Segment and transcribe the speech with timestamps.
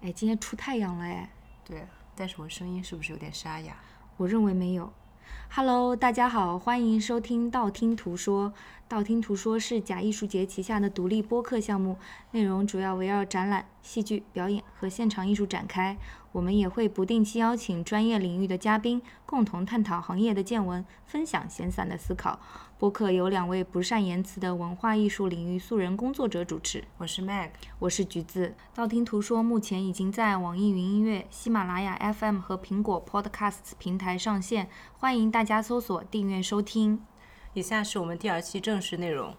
[0.00, 1.28] 哎，今天出太阳了哎。
[1.64, 3.74] 对，但是我声音是不是有点沙哑？
[4.16, 4.92] 我认为没有。
[5.50, 8.52] Hello，大家好，欢迎收听道听途说。
[8.86, 11.98] 道听途说是假艺术节旗下的独立播客项目，
[12.30, 15.98] 内容主要围绕展览、戏剧表演和现场艺术展开。
[16.30, 22.38] 我们也会不定期邀请专业领域的嘉宾，共同探讨行业的见闻，分享闲散的思考。
[22.78, 26.84] 播客由两位不善言辞的文化艺术领域素人工作者主持。
[26.98, 27.50] 我是 Mag，
[27.80, 28.54] 我是橘子。
[28.72, 37.02] 道听途说目前已经在网易云音乐、喜马拉雅 FM 和苹果 Podcasts 平台上线，欢迎大家搜索订阅收听。
[37.52, 39.34] 以下是我们第二期正式内容。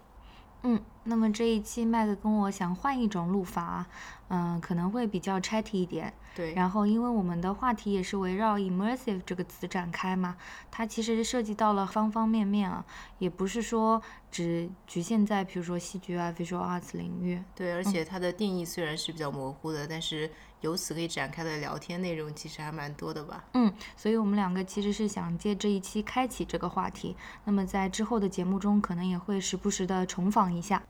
[0.62, 3.86] 嗯，那么这一期麦克跟我想换一种录法，
[4.28, 6.12] 嗯，可能会比较 chatty 一点。
[6.34, 6.54] 对。
[6.54, 10.36] 然后，因为我们的话题也是围绕 immersive 这个词展开嘛，
[10.70, 12.84] 它其实涉及到了方方面面啊，
[13.18, 14.00] 也不是说
[14.30, 17.42] 只局限在比如说戏剧啊、visual arts 领域。
[17.54, 20.30] 对，而且它的定义虽然是比较模糊的，但是。
[20.60, 23.44] 由此可以展开的聊天内容其实还蛮多的吧？
[23.54, 30.82] 嗯，所以我们两个其实是想借这一期开启这个话题，那么在之后的节目中可能也会时不时的重访一下。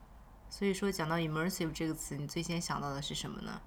[0.49, 3.61] 所以说讲到 immersive 这个词，你最先想到的是什么呢？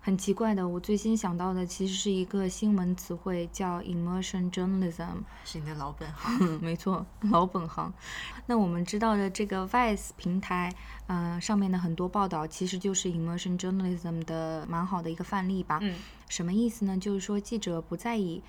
[0.00, 6.38] 很奇怪的，我最先想到的其实是一个新闻词汇，叫 immersion journalism，是你的老本行。
[6.62, 7.92] 没错，老本行。
[8.46, 10.72] 那我们知道的这个 Vice 平台，
[11.06, 15.78] 嗯，上面的很多报道其实就是 immersion journalism 的蛮好的一个范例吧。
[15.82, 15.94] 嗯。
[16.28, 16.96] 什么意思呢？
[16.96, 18.42] 就是说记者不再以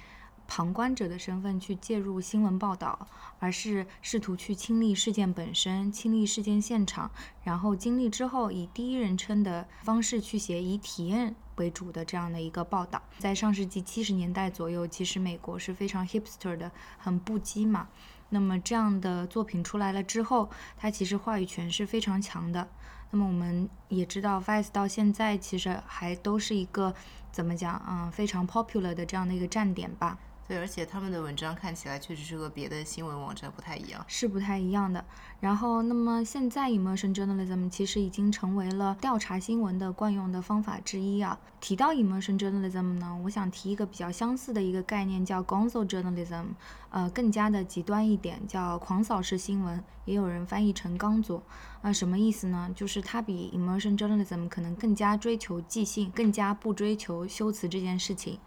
[0.54, 3.08] 旁观者的身份去介入新闻报道，
[3.40, 7.10] 而是试图去亲历事件本身，亲历事件现场，
[7.46, 13.02] 然后经历之后以第一人称的方式去写以体验为主的这样的一个报道。
[13.18, 17.88] 在上世纪七十年代左右，其实美国是非常 hipster 的，很不羁嘛。
[18.28, 22.68] 那么这样的作品出来了之后，它其实话语权是非常强的。
[23.12, 26.94] 那么我们也知道，Vice 到现在其实还都是一个
[27.32, 30.18] 怎么讲啊，非常 popular 的这样的一个站点吧。
[30.52, 35.06] 对，而且他们的文章看起来确实是和别的新闻网站不太一样，是不太一样的。
[35.40, 41.40] 然后，那么现在 immersion journalism 其实已经成为了调查新闻的惯用的方法之一啊。
[41.62, 46.48] 提到 immersion journalism 呢，我想提一个比较相似的一个概念，叫 gonzo journalism，
[46.90, 51.42] 呃，更加的极端一点，叫狂扫式新闻，也有人翻译成刚佐。
[51.82, 52.70] 啊，什么意思呢？
[52.76, 58.38] 就是它比 immersion journalism 可能更加追求即兴，更加不追求修辞这件事情，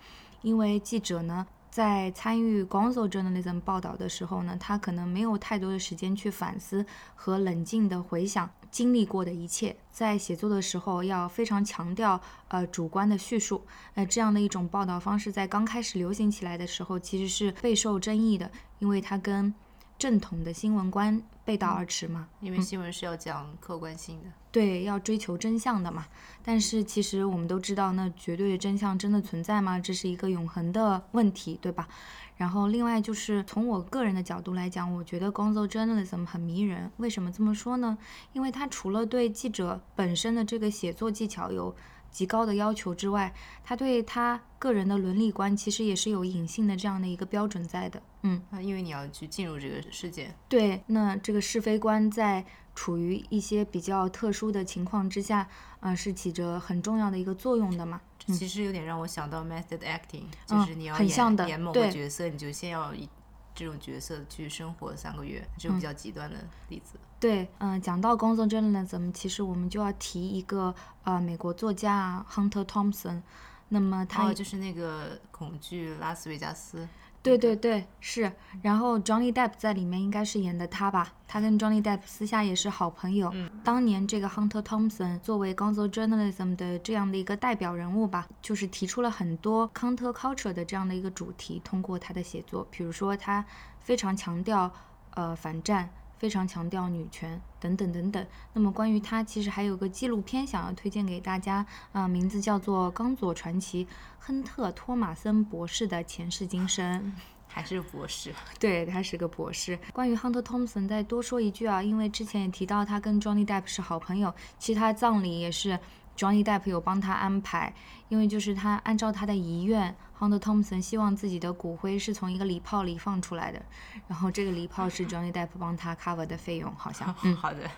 [0.43, 1.47] 因为记者呢。
[1.75, 6.87] 在参与 gonzo journalism 报道的时候呢，他可能没有太多的时间去反思
[7.17, 9.75] 和冷静的回想经历过的一切。
[9.91, 13.61] 在写作的时候，要非常强调呃主观的叙述。
[13.95, 18.49] 那这样的一种报道方式，在刚开始流行起来的时候，其实是备受争议的，
[18.79, 19.53] 因为它跟
[19.99, 22.29] 正统的新闻观背道而驰嘛。
[22.41, 24.31] 因为新闻是要讲客观性的。
[24.51, 26.07] 对，要追求真相的嘛。
[26.45, 29.79] 但是其实我们都知道，那绝对的真相真的存在吗？
[29.79, 31.89] 这是一个永恒的问题，对吧？
[32.37, 36.91] 然后另外就是从我个人的角度来讲，我觉得 gonzo journalism 很迷人。
[36.97, 37.97] 为什么这么说呢？
[38.33, 41.75] 因为它除了对记者本身的这个写作技巧有
[42.15, 48.03] 极高的要求之外，他对他个人的伦理观其实也是有隐性的这样的一个标准在的。
[48.23, 50.35] 嗯，啊，因为你要去进入这个世界。
[50.49, 52.43] 对，那这个是非观在。
[52.77, 55.47] 处于一些比较特殊的情况之下，
[55.79, 58.01] 啊，是起着很重要的一个作用的嘛。
[58.27, 63.09] 其实有点让我想到 method acting，就是你要演演某个角色，你就先要以
[63.55, 66.37] 这种角色去生活三个月，这种比较极端的
[66.69, 66.99] 例子。
[67.21, 73.23] 对，嗯，讲到工作 journalism，其实我们就要提一个呃美国作家 Hunter Thompson，
[73.69, 76.87] 那么他就是那个恐惧拉斯维加斯。
[77.25, 78.31] 对对对，是。
[78.61, 81.15] 然后 Johnny Depp 在里面应该是演的他吧？
[81.27, 83.31] 他跟 Johnny Depp 私下也是好朋友。
[83.33, 83.51] 嗯。
[83.65, 93.43] 当年这个 Hunter Thompson 作为 Gonzo journalism 的这样的一个代表人物吧，就是提出了很多 counter culture 的这样的一个主题，通过他的写作，比如说他
[93.81, 94.71] 非常强调
[95.15, 95.89] 呃反战。
[96.25, 98.27] 非常强调女权等等等等。
[98.55, 103.87] 那么关于他，其实还有个纪录片想要推荐给大家，啊，名字叫做《冈佐传奇：
[104.19, 106.99] 亨特·托马森博士的前世今生》，
[107.47, 108.33] 还是博士？
[108.59, 109.79] 对，他是个博士。
[109.93, 115.79] 关于亨特·汤姆森，再多说一句啊，因为之前也提到他跟 Johnny Depp 是好朋友，其实他葬礼也是。
[116.17, 117.75] Johnny Depp 有帮他安排，
[118.09, 119.93] 因为就是他按照他的遗愿
[120.25, 123.63] ，Hunter Thompson 希望自己的骨灰是从一个礼炮里放出来的，
[124.09, 127.15] 然后这个礼炮是 Johnny Depp 帮他 cover 的费用，好像。
[127.25, 127.71] 嗯，好的，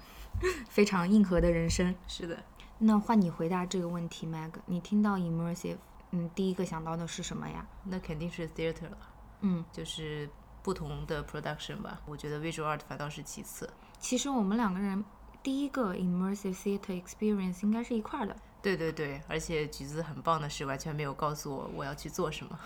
[0.69, 1.94] 非常硬核的人生。
[2.06, 2.43] 是的。
[2.78, 5.78] 那换你回答这个问题，Mag，你听到 immersive，
[6.12, 7.66] 嗯，第一个想到的是什么呀？
[7.84, 8.98] 那肯定是 theater 了。
[9.40, 10.28] 嗯，就是
[10.62, 12.00] 不同的 production 吧。
[12.06, 13.69] 我觉得 visual art 反倒是其次。
[13.98, 15.04] 其实我们两个人。
[15.43, 18.37] 第一个 immersive theater experience 应该是一块儿的。
[18.67, 22.59] 对对对，而且橘子很棒的是，完全没有告诉我我要去做什么。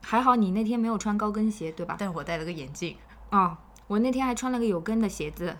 [0.00, 1.94] 还好你那天没有穿高跟鞋，对吧？
[1.96, 2.96] 但是我戴了个眼镜。
[3.30, 3.56] 哦，
[3.86, 5.56] 我那天还穿了个有跟的鞋子。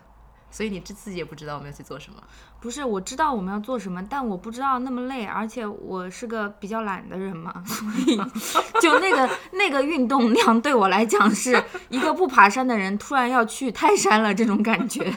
[0.51, 2.21] 所以你自己也不知道我们要去做什么？
[2.61, 8.17] 不是，我知道我们要做什么，但我不知道那么累，而且我是个比较懒的人嘛， 所以
[8.83, 15.15] 就那个那个运动量对我来讲是一个不爬山的人突然要去泰山了这种感觉。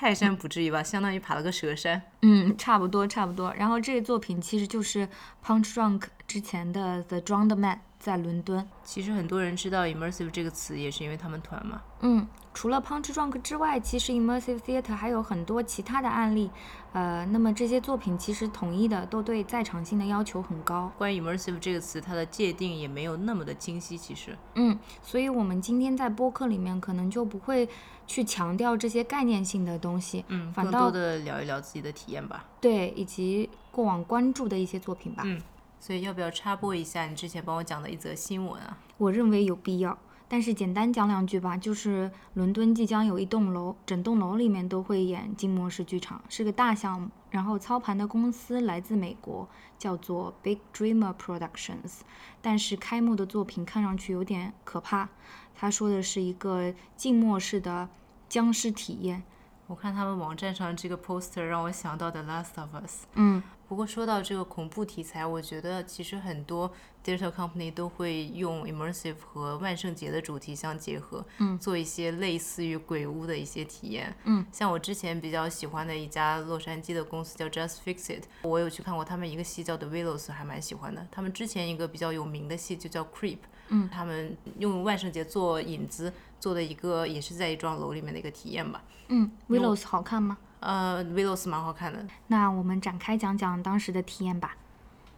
[0.00, 2.00] 泰山不至于吧，相当于爬了个蛇山。
[2.22, 3.52] 嗯，差不多差不多。
[3.52, 5.06] 然后这个作品其实就是
[5.44, 8.66] Punch Drunk 之前的 The Drowned Man 在伦敦。
[8.82, 11.80] 其实很多人知道 immersive 这个词也是因为他们团嘛。
[12.00, 16.50] 嗯，除了 Punch Drunk 之外，其实 immersive theater 还有很多其他的案例。
[16.92, 20.90] 呃，那么这些作品其实统一的都对在场性的要求很高。
[20.98, 23.96] 关于 immersive 这个词，它的界定也没有那么的清晰。
[23.96, 27.68] 其实，嗯，所以我们今天在播客里面可能就不会。
[28.06, 32.44] 去强调这些概念性的东西，嗯，反倒多的聊一聊自己的体验吧。
[32.60, 35.22] 对，以及过往关注的一些作品吧。
[35.24, 35.40] 嗯，
[35.80, 38.78] 所以要不要插播一下你之前帮我讲的一则新闻啊？
[38.98, 39.98] 我认为有必要，
[40.28, 41.56] 但是简单讲两句吧。
[41.56, 47.08] 就是伦敦即将有一栋楼，整栋楼里面都会演静默式剧场，是个大项目。
[47.30, 49.48] 然后操盘的公司来自美国，
[49.78, 52.00] 叫做 Big Dreamer Productions。
[52.42, 55.08] 但是开幕的作品看上去有点可怕。
[55.54, 57.88] 他说的是一个静默式的。
[58.30, 59.24] 僵尸体验，
[59.70, 63.04] 我看他们网站上这个 poster 让我想到的《Last of Us》。
[63.14, 66.72] 嗯，不过说到这个恐怖题材，我觉得其实很多
[67.04, 74.12] digital company 都会用 immersive 和万圣节的主题相结合，嗯，做一些类似于鬼屋的一些体验。
[74.24, 81.06] 嗯，像我之前比较喜欢的一家洛杉矶的公司叫 Just Fix It，我有去看过他们一个戏叫 The Willows，还蛮喜欢的。
[81.12, 83.38] 他们之前一个比较有名的戏就叫 Creep，
[83.70, 86.12] 嗯，他们用万圣节做引子。
[86.40, 88.82] 做的一个也是在一幢楼里面的一个体验吧。
[89.08, 90.38] 嗯，Willows 好看吗？
[90.60, 92.02] 呃，Willows 蛮好看的。
[92.28, 94.56] 那我们展开讲讲当时的体验吧。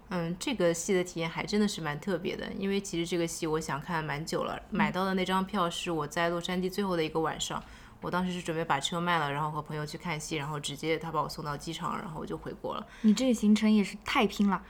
[0.08, 7.62] 嗯，这个戏的体验还真的是蛮特别的，因为其实这个戏我想看蛮久了，买到的那张票是我在洛杉矶最后的一个晚上，
[8.00, 12.84] 我当时是准备把车卖了，然后和朋友去看戏，然后直接他把我送到机场，然后我就回国了。
[13.02, 14.60] 你这个行程也是太拼了。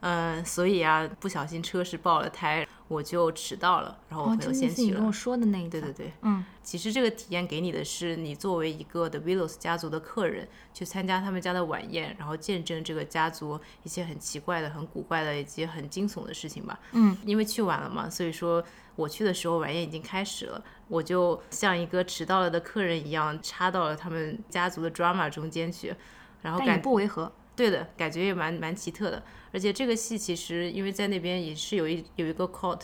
[0.00, 2.66] 嗯，所以啊，不小心车是爆了胎。
[2.88, 4.86] 我就迟到了，然后我朋友先去了。
[4.86, 16.80] 你跟我说的那一对对对，嗯，其实这个体验给你的是，你作为一个 The Willows 家族的客人，去参加他们家的晚宴，然后见证这个家族一些很奇怪的、很古怪的以及很惊悚的事情吧。
[16.92, 18.64] 嗯，因为去晚了嘛，所以说
[18.96, 25.94] 我去的时候晚宴已经开始了，我就像一个迟到了的客人一样，插到了他们家族的 drama 中间去，
[26.40, 27.30] 然后感不违和。
[27.58, 29.20] 对的感觉也蛮蛮奇特的，
[29.52, 32.82] 而且这个戏其实因为在那边也是有一有一个 cult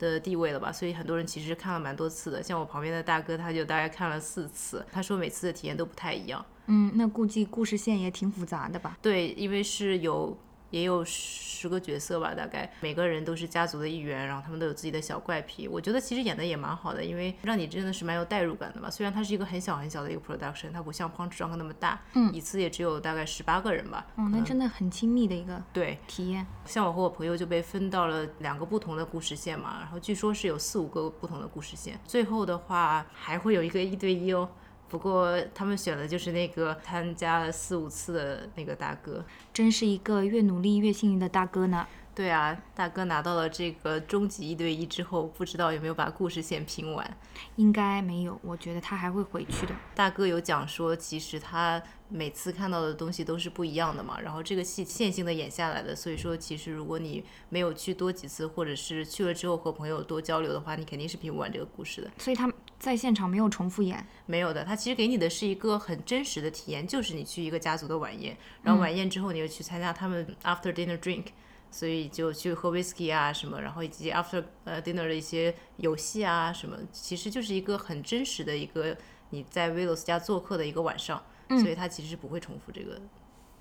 [0.00, 2.42] 的地位了吧，所以很多人其实看了蛮多次的。
[2.42, 6.44] 像我旁边的大哥，他就大概看了四次，他说每次的体验都不太一样。
[6.66, 8.98] 嗯，那估计故事线也挺复杂的吧？
[9.00, 10.36] 对，因为是有。
[10.76, 15.66] 也有十个角色吧，大概每个人都是家族的一员，然后他们都有自己的小怪癖。
[15.66, 18.90] 我觉得其实演的也蛮好的，因为让你真的是蛮有代入感的吧。
[18.90, 24.06] 虽然它是一个很小很小的一个 production，它不像《Punch Drunk》那么大，嗯，一次也只有大概十八个人吧。
[24.16, 26.46] 嗯，那真的很亲密的一个对体验。
[26.66, 34.48] 像我和我朋友就被分到了两个不同的故事线嘛，然后据说是有四五个不同的故事线，最后的话还会有一个一对一哦。
[34.88, 41.86] 不过他们选的就是那个参加了四五次的那个大哥，真是一个越努力越幸运的大哥呢。
[42.16, 47.16] 对啊，大哥拿到了这个终极一对一之后，不知道有没有把故事线拼完？
[47.56, 49.74] 应该没有，我觉得他还会回去的。
[49.94, 54.18] 大哥有讲说，其实他每次看到的东西都是不一样的嘛。
[54.18, 62.10] 然后这个戏线性的演下来的，所以说其实如果你没有去多几次，或者是去了之后和朋友多交流的话，你肯定是拼不完这个故事的。
[62.16, 64.06] 所以他在现场没有重复演？
[64.24, 71.26] 没有的，他其实给你的是一个很真实的体验，就是你去一个家族的晚宴，然后晚宴之后你又去参加他们 after dinner drink。
[71.70, 78.96] 所以就去喝 whisky 啊什么，然后以及 after 呃 dinner 的一些游戏啊什么，其实就是一个很真实的一个
[79.30, 83.00] 你在 Willows 家做客的一个晚上，所以它其实是不会重复这个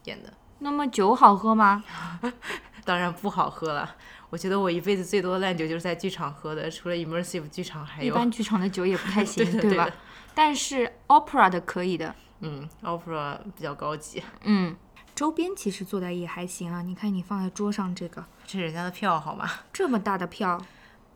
[0.06, 0.34] 演的。
[0.60, 1.84] 那么酒好喝吗？
[2.86, 3.96] 当然不好喝了。
[4.30, 8.08] 我觉得我一辈子最多的烂酒就是在剧场喝的，除了 immersive 剧场还有。
[8.08, 9.90] 一般剧场的酒也不太行， 对吧？
[10.34, 12.14] 但是 opera 的可以的。
[12.42, 14.22] 嗯，opera 比较高级。
[14.44, 14.76] 嗯。
[15.16, 19.50] 周边其实做的也还行啊，你看你放在桌上这个，这是人家的票好吗？
[19.72, 20.62] 这么大的票，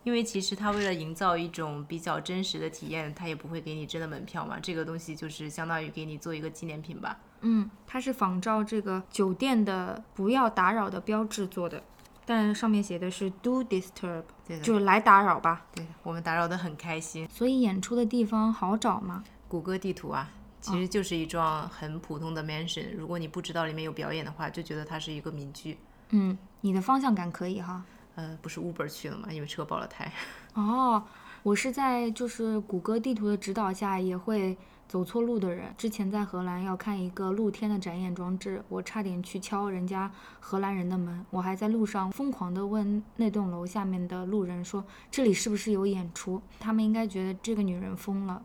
[0.05, 4.57] 因为其实他为了营造一种比较真实的体验，他也不会给你真的门票嘛。
[4.61, 7.19] 这个东西就是相当于给你做一个纪念品吧。
[7.41, 11.83] 嗯，它是仿照这个酒店的不要打扰的标志做的，
[12.25, 14.23] 但上面写的是 Do disturb，
[14.63, 15.65] 就是来打扰吧。
[15.75, 17.27] 对我们打扰的很开心。
[17.29, 19.25] 所以演出的地方好找吗？
[19.49, 20.29] 谷歌地图啊。
[20.61, 22.95] 其实就是一幢很普通的 mansion。
[22.95, 25.77] 如果你不知道里面有表演的话，就觉得它是一个民居。
[26.09, 27.83] 嗯，你的方向感可以哈。
[28.15, 30.11] 呃，不是 Uber 去了嘛，因为车爆了胎。
[30.55, 31.01] 哦，
[31.43, 34.57] 我是在就是谷歌地图的指导下也会
[34.89, 35.73] 走错路的人。
[35.77, 40.11] 之前在荷兰要看一个露天的展演装置，我差点去敲人家
[40.41, 41.25] 荷兰人的门。
[41.29, 48.43] 我还在路上疯狂地问那栋楼下面的路人说：“这里是不是有演出？”他们应该觉得这个女人疯了。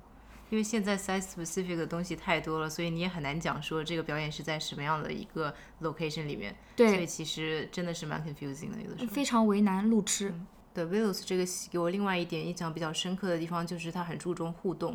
[0.55, 6.55] 因为现在 site specific 的东西太多了，所以你也很难讲说这个表演是在什么样的一个 location 里面。
[6.77, 10.33] 对，所以其实真的是蛮 confusing 的，有的时候非常为难路痴。
[10.75, 14.93] The Willows 这个戏给我另外一点印象比较深刻的地方，就是它很注重互动。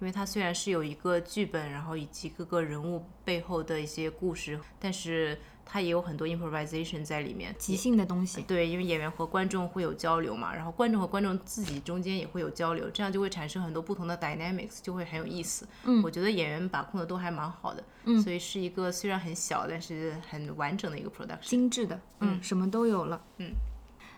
[0.00, 8.40] 因为它虽然是有一个剧本，然后以及各个人物背后的一些故事，但是它也有很多 improvisation 在里面，即兴的东西。
[8.42, 15.66] 对，因为演员和观众会有交流嘛，然后观众和观众自己中间也会有交流，这样就会产生很多不同的 dynamics，就会很有意思。
[15.84, 17.82] 嗯，我觉得演员把控的都还蛮好的。
[18.04, 22.00] 嗯，所以是一个虽然很小，但是很完整的一个 production，精致的。
[22.20, 23.20] 嗯，什么都有了。
[23.38, 23.50] 嗯，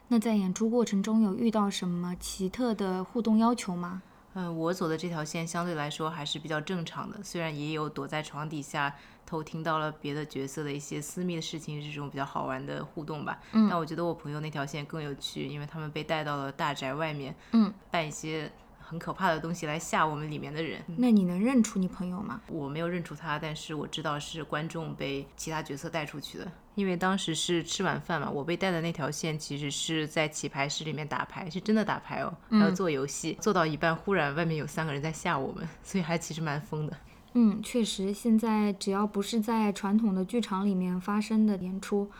[0.08, 4.02] 那在演出过程中有遇到什么奇特的互动要求吗？
[4.34, 8.94] 嗯，我走的这条线相对来说还是比较正常的，虽然也有躲在床底下
[9.28, 13.38] 偷听到了别的角色的一些私密的事情，这种比较好玩的互动吧。
[13.52, 18.50] 嗯，但我觉得我朋友那条线更有趣，因为他们被带到了大宅外面，嗯，办一些。
[18.80, 20.82] 很可怕的东西来吓我们里面的人。
[20.96, 22.40] 那你能认出你朋友吗？
[22.48, 26.50] 我没有认出他，但是我知道是观众被其他角色带出去的。
[26.74, 33.36] 因为当时是吃晚饭嘛，我被带的那条线其实是在棋牌室里面打牌，是真的打牌哦，还要做游戏。
[33.42, 36.96] 做到一半，忽然外面有三个人在吓我们，所以还其实蛮疯的。
[37.34, 42.10] 嗯，确实，现在只要不是在传统的剧场里面发生的演出，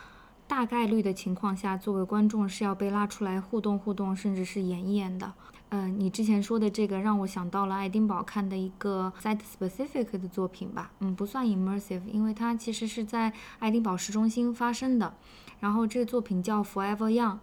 [0.47, 5.33] 大概率的情况下，作为观众是要被拉出来互动互动，甚至是演一演的。
[5.71, 15.13] 嗯，你之前说的这个让我想到了爱丁堡看的一个 site specific 的作品吧，嗯，不算 immersive，因为它其实是在爱丁堡市中心发生的。
[15.61, 17.39] 然后这个作品叫 Forever Young，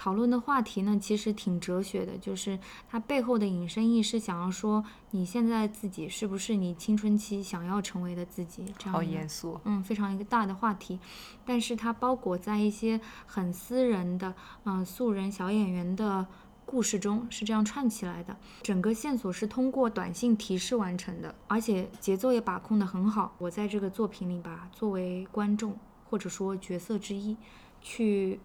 [0.00, 10.98] 讨论的话题呢其实挺哲学的，就是它背后的引申意是想要说你现在自己是不是你青春期想要成为的自己，这样好严肃，嗯，非常一个大的话题，
[11.44, 16.26] 但是它包裹在一些很私人的，嗯，素人小演员的。
[16.66, 23.34] 故事中是这样串起来的，整个线索是通过短信提示完成的，而且节奏也把控得很好。
[23.38, 25.76] 我在这个作品里吧，作为观众
[26.08, 27.36] 或者说角色之一，
[27.80, 28.38] 去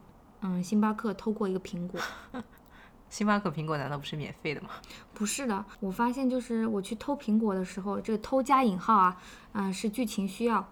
[0.48, 2.00] 嗯星巴克偷过一个苹果。
[3.10, 4.70] 星巴克苹果难道不是免费的吗？
[5.14, 9.18] 不是的，我发现就是我去偷苹果的时候，这个偷加引号啊，
[9.54, 10.66] 嗯，是剧情需要。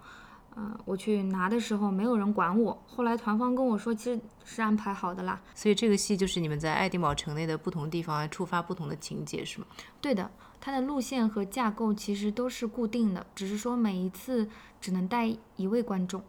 [0.55, 2.79] 嗯，我去拿的时候没有人管我。
[2.85, 5.41] 后来团方跟我说，其实是安排好的啦。
[5.55, 9.65] 所以这个戏就是你们在爱丁堡城内的不同地方触发不同的情节，是吗？
[9.99, 10.29] 对的，
[10.61, 14.47] 它的路线和架构其实都是固定的，只是说每一次
[14.79, 16.23] 只能带一位观众。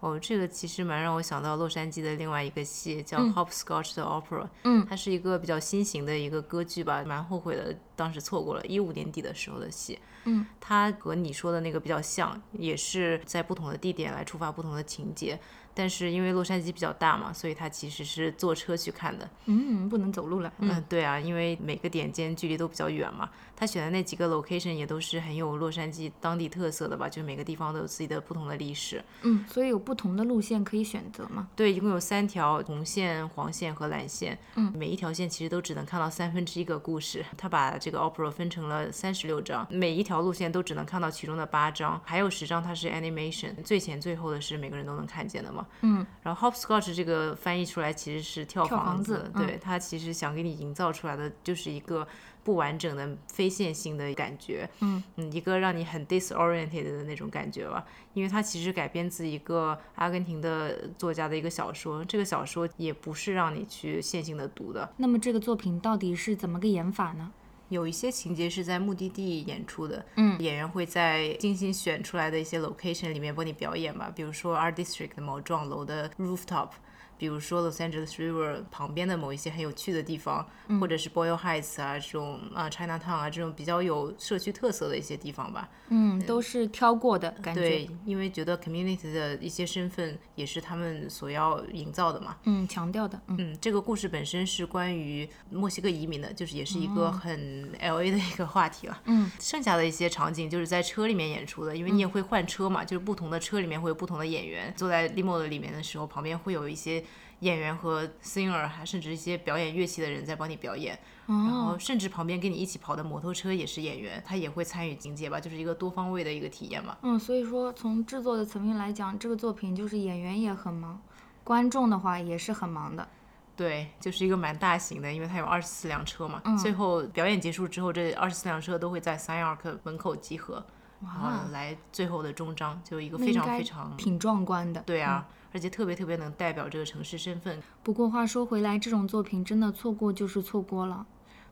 [0.00, 4.42] 哦，这个其实蛮让我想到洛杉矶的另外一个戏，叫《Hopscotch 的 Opera》。
[4.64, 9.98] 嗯，它是一个比较新型的一个歌剧吧，蛮后悔的，当时错过了，一五年底的时候的戏。
[10.24, 15.38] 嗯，它和你说的那个比较像，也是在不同的地点来触发不同的情节。
[15.78, 19.28] 但是因为洛杉矶比较大嘛，所以他其实是坐车去看的。
[19.44, 20.50] 嗯，不能走路了。
[20.58, 23.28] 嗯，对啊，因为每个点间距离都比较远嘛。
[23.54, 29.02] 他选的那几个 location 也都是很有洛杉矶当地特色的吧，就是每个地方都有自己的不同的历史。
[29.22, 31.48] 嗯，所以有不同的路线可以选择嘛？
[31.54, 34.38] 对，一共有三条红线、黄线和蓝线。
[34.54, 37.24] 嗯，每一条线其实都只能看到三分之一个故事。
[37.36, 45.65] 他把这个 opera 分成了三十六章，每一条路线都只能看到其中的八章，还有十章它是 animation，最前最后的是每个人都能看见的嘛。
[45.82, 52.06] 嗯，然后 hopscotch 这个翻译出来其实是跳房子，对他其实想给你营造出来的就是一个。
[52.46, 64.88] 不完整的非线性的感觉，嗯嗯，一个让你很 disoriented 的那种感觉吧，因为它其实改编自一个阿根廷的作家的一个小说，这个小说也不是让你去线性的读的。
[64.98, 67.32] 那么这个作品到底是怎么个演法呢？
[67.68, 76.70] 有一些情节是在目的地演出的，嗯，演员会在精心选出来的一些 location 里面帮你表演吧，比如说 Art District 的某幢楼的 rooftop。
[77.18, 80.46] 比如说 Los Angeles River 旁边的某一些很有趣的地方，
[80.80, 85.68] 或者是 Boyle Heights 啊这种啊 Chinatown 啊这种比较有社区特色的一些地方吧。
[85.88, 87.60] 嗯，都是挑过的感觉。
[87.60, 92.36] 对，因为觉得 community 的一些身份也是他们所要营造的嘛。
[92.44, 93.20] 嗯，强调的。
[93.28, 99.00] 嗯，这个故事本身是关于墨西哥移民的，就是也是一个很 LA 的一个话题了。
[99.04, 107.02] 嗯，剩下的一些场景就是在车里面演出的，因为你也会换车嘛，就是不同的车里面会有不同的演员坐在 limo 的里面的时候，旁边会有一些。
[107.40, 116.96] 演员和 singer，还甚至一些表演乐器的人在帮你表演，然哦，后甚至旁边跟你一起跑的摩托车也是演员，他也会参与情节吧，就是一个多方位的一个体验嘛。
[117.02, 121.00] 嗯，所以说从制作的层面来讲，这个作品就是演员也很忙，
[121.44, 123.06] 观众的话也是很忙的。
[123.54, 126.42] 对，就是一个蛮大型的，因为它有二十四辆车嘛。
[126.44, 130.62] 嗯最后表演结束之后，这二十四辆车都会在 Sign Arc 门口集合，
[131.00, 134.82] 然后来最后的终章，就一个非常非常挺壮观的。
[134.82, 137.58] 对啊，而且特别特别能代表这个城市身份。
[137.82, 141.06] 不过话说回来，这种作品真的错过就是错过了。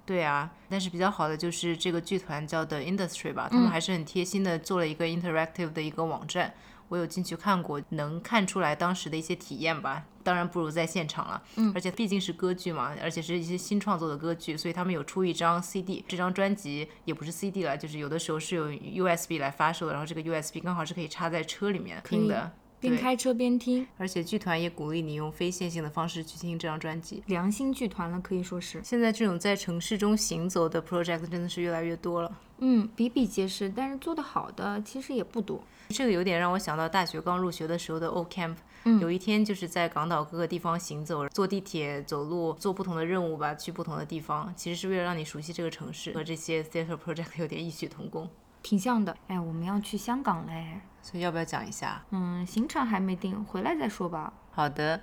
[0.05, 6.53] 对啊，但是比较好的就是这个剧团叫的 Industry 吧，他们还是很贴心的做了一个 interactive 的一个网站，
[6.89, 10.05] 我有进去看过，能看出来当时的一些体验吧。
[10.23, 27.23] 当然不如在现场了，嗯，而且毕竟是歌剧嘛，而且是一些新创作的歌剧，所以他们有出一张 CD，这张专辑也不是 CD 了，就是有的时候是有 USB 来发售的，然后这个 USB 刚好是可以插在车里面听的，对边开车边听，而且剧团也鼓励你用非线性的方式去听这张专辑。
[27.27, 28.81] 良心剧团了，可以说是。
[28.85, 32.39] 现在这种在城市中行走的 project 真的是越来越多了。
[32.59, 35.63] 嗯，比比皆是，但是做得好的其实也不多。
[35.89, 38.57] 这个有点让我想到大学刚入学的时候的 O Camp，、
[39.01, 48.31] 有一天就是在港岛各个地方行走，坐地铁、走路，做不同的任务吧，去不同的地方，其实是为了让你熟悉这个城市，和这些 theater project 有点异曲同工。
[48.65, 49.17] 挺像的。
[49.29, 50.81] 哎，我们要去香港嘞。
[51.03, 52.03] 所以要不要讲一下？
[52.11, 54.33] 嗯，行程还没定，回来再说吧。
[54.51, 55.03] 好的，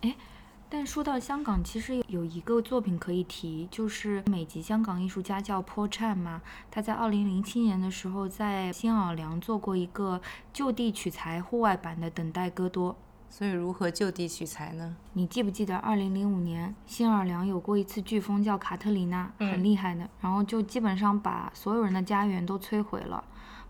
[0.00, 0.16] 哎
[0.70, 10.20] 但说到香港，其实有一个作品可以提，就是美籍香港艺术家叫 Paul Chan 嘛，他在二零零七年的时候在新奥尔良做过一个
[10.52, 12.92] 就地取材户外版的《等待戈多》。
[13.30, 14.96] 所以如何就地取材呢？
[15.12, 23.22] 你记不记得二零零五年新奥尔良有过一次飓风叫卡特里娜，很厉害的，然后就基本上把所有人的家园都摧毁了。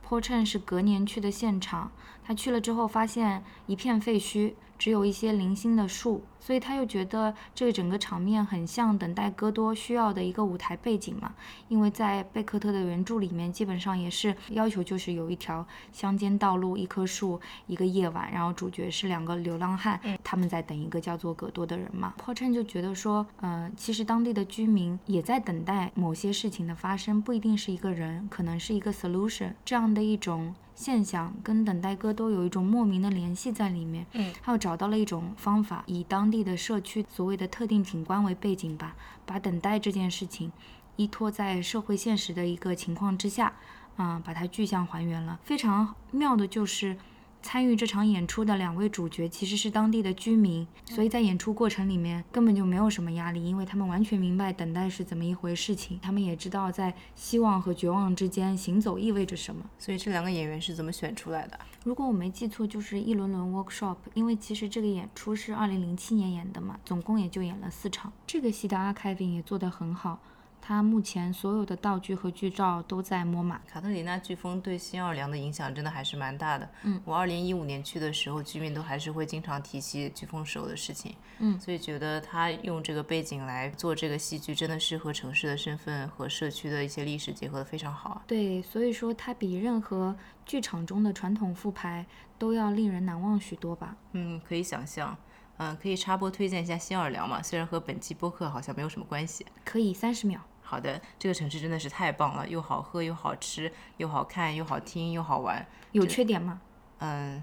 [0.07, 1.91] Paul Chen 是隔年去的现场，
[2.29, 11.33] 他去了之后发现一片废墟，只有一些零星的树，所以他又觉得这个整个场面很像等待戈多需要的一个舞台背景嘛。
[11.69, 22.13] 因为在贝克特的原著里面，基本上也是要求就是有一条乡间道路、一棵树、一个夜晚，然后主角是两个流浪汉，他们在等一个叫做戈多的人嘛。
[22.23, 34.07] Paul Chen 就觉得说，呃，其实当地的居民也在等待某些事情的发生，不一定是一个人，可能是一个 solution 这样的一种现象，跟等待哥都有一种莫名的联系在里面。
[34.13, 38.95] 嗯，他又找到了一种方法，以当地的社区所谓的特定景观为背景吧，
[39.27, 40.53] 把等待这件事情
[40.95, 43.53] 依托在社会现实的一个情况之下，
[43.97, 45.41] 啊、把它具象还原了。
[45.43, 46.97] 非常妙的就是。
[47.41, 59.65] 参与这场演出的两位主角其实是当地的居民，所以在演出过程里面根本就没有什么压力，因为他们完全明白等待是怎么一回事情，他们也知道在希望和绝望之间行走意味着什么。
[59.79, 61.59] 所以这两个演员是怎么选出来的？
[61.85, 68.13] 如果我没记错，就是一轮轮 workshop，因为其实这个演出是二零零七年演的嘛，总共也就演了四场。
[68.27, 70.21] 这个戏的 archiving 也做得很好，
[70.69, 73.59] 它目前所有的道具和剧照都在摸马。
[73.67, 76.69] 卡特里娜飓风对新奥尔良的影响真的还是蛮大的。
[76.83, 81.15] 嗯，我二零一五年去的时候，居民都还是会经常提起飓风时候的事情。
[81.39, 88.23] 嗯，所以觉得他用这个背景来做这个戏剧，真的是和城市的身份和社区的一些历史结合的非常好啊。
[88.27, 92.05] 对，所以说它比任何剧场中的传统复排
[92.39, 93.97] 都要令人难忘许多吧。
[94.13, 95.17] 嗯，可以想象。
[95.57, 99.47] 嗯，可以插播推荐一下新奥尔良嘛，虽然和本期播客好像没有什么关系。
[99.65, 100.39] 可以三十秒。
[100.71, 105.67] 好的，这个城市真的是太棒了，又好喝又好吃，又好看又好听又好玩。
[105.93, 106.61] 有缺点吗？
[106.99, 107.43] 嗯，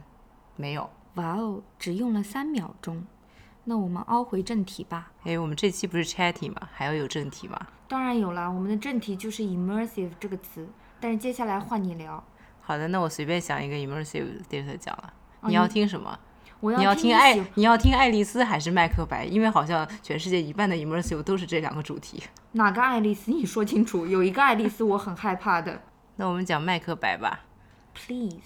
[0.56, 0.88] 没有。
[1.16, 3.04] 哇哦，只用了三秒钟。
[3.64, 5.12] 那我们凹回正题吧。
[5.24, 6.70] 哎，我们这期不是 chatty 吗？
[6.72, 7.60] 还要有正题吗？
[7.88, 12.24] 当然有了，我们的正题就是 immersive 这个词，但是接下来换你聊。
[12.62, 15.14] 好的，那我随便想一个 immersive theater 讲了。
[15.42, 16.20] 哦你要听什么？
[16.66, 19.24] 我你要听听爱，你要听爱丽丝还是麦克白？
[19.24, 22.24] 因为好像全世界一半的 immersive 都是这两个主题。
[22.54, 23.30] 哪个爱丽丝？
[23.30, 24.08] 你说清楚。
[24.08, 25.80] 有一个爱丽丝我很害怕的。
[26.18, 27.42] 那我们讲麦克白吧。
[27.94, 28.38] Please。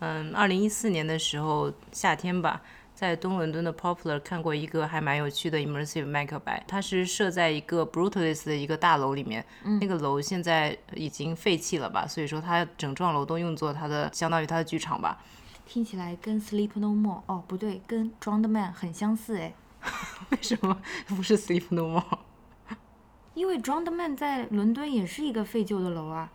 [0.00, 2.60] 嗯，二零一四年的时候夏天吧，
[2.92, 9.44] 在东伦敦的 Poplar 看过一个还蛮有趣的 immersive 麦克白，它是设在一个 Brutalist 的一个大楼里面，
[9.80, 15.22] 那个楼现在已经废弃了吧，所以说它整幢楼都用作它的相当于它的剧场吧。
[15.70, 19.54] 听起来跟 Sleep No More 哦，不对，跟 Drowned Man 很相似哎。
[20.30, 22.18] 为什么不是 Sleep No More？
[23.34, 26.28] 因为 Drowned Man 在伦敦也是一个废旧的楼啊，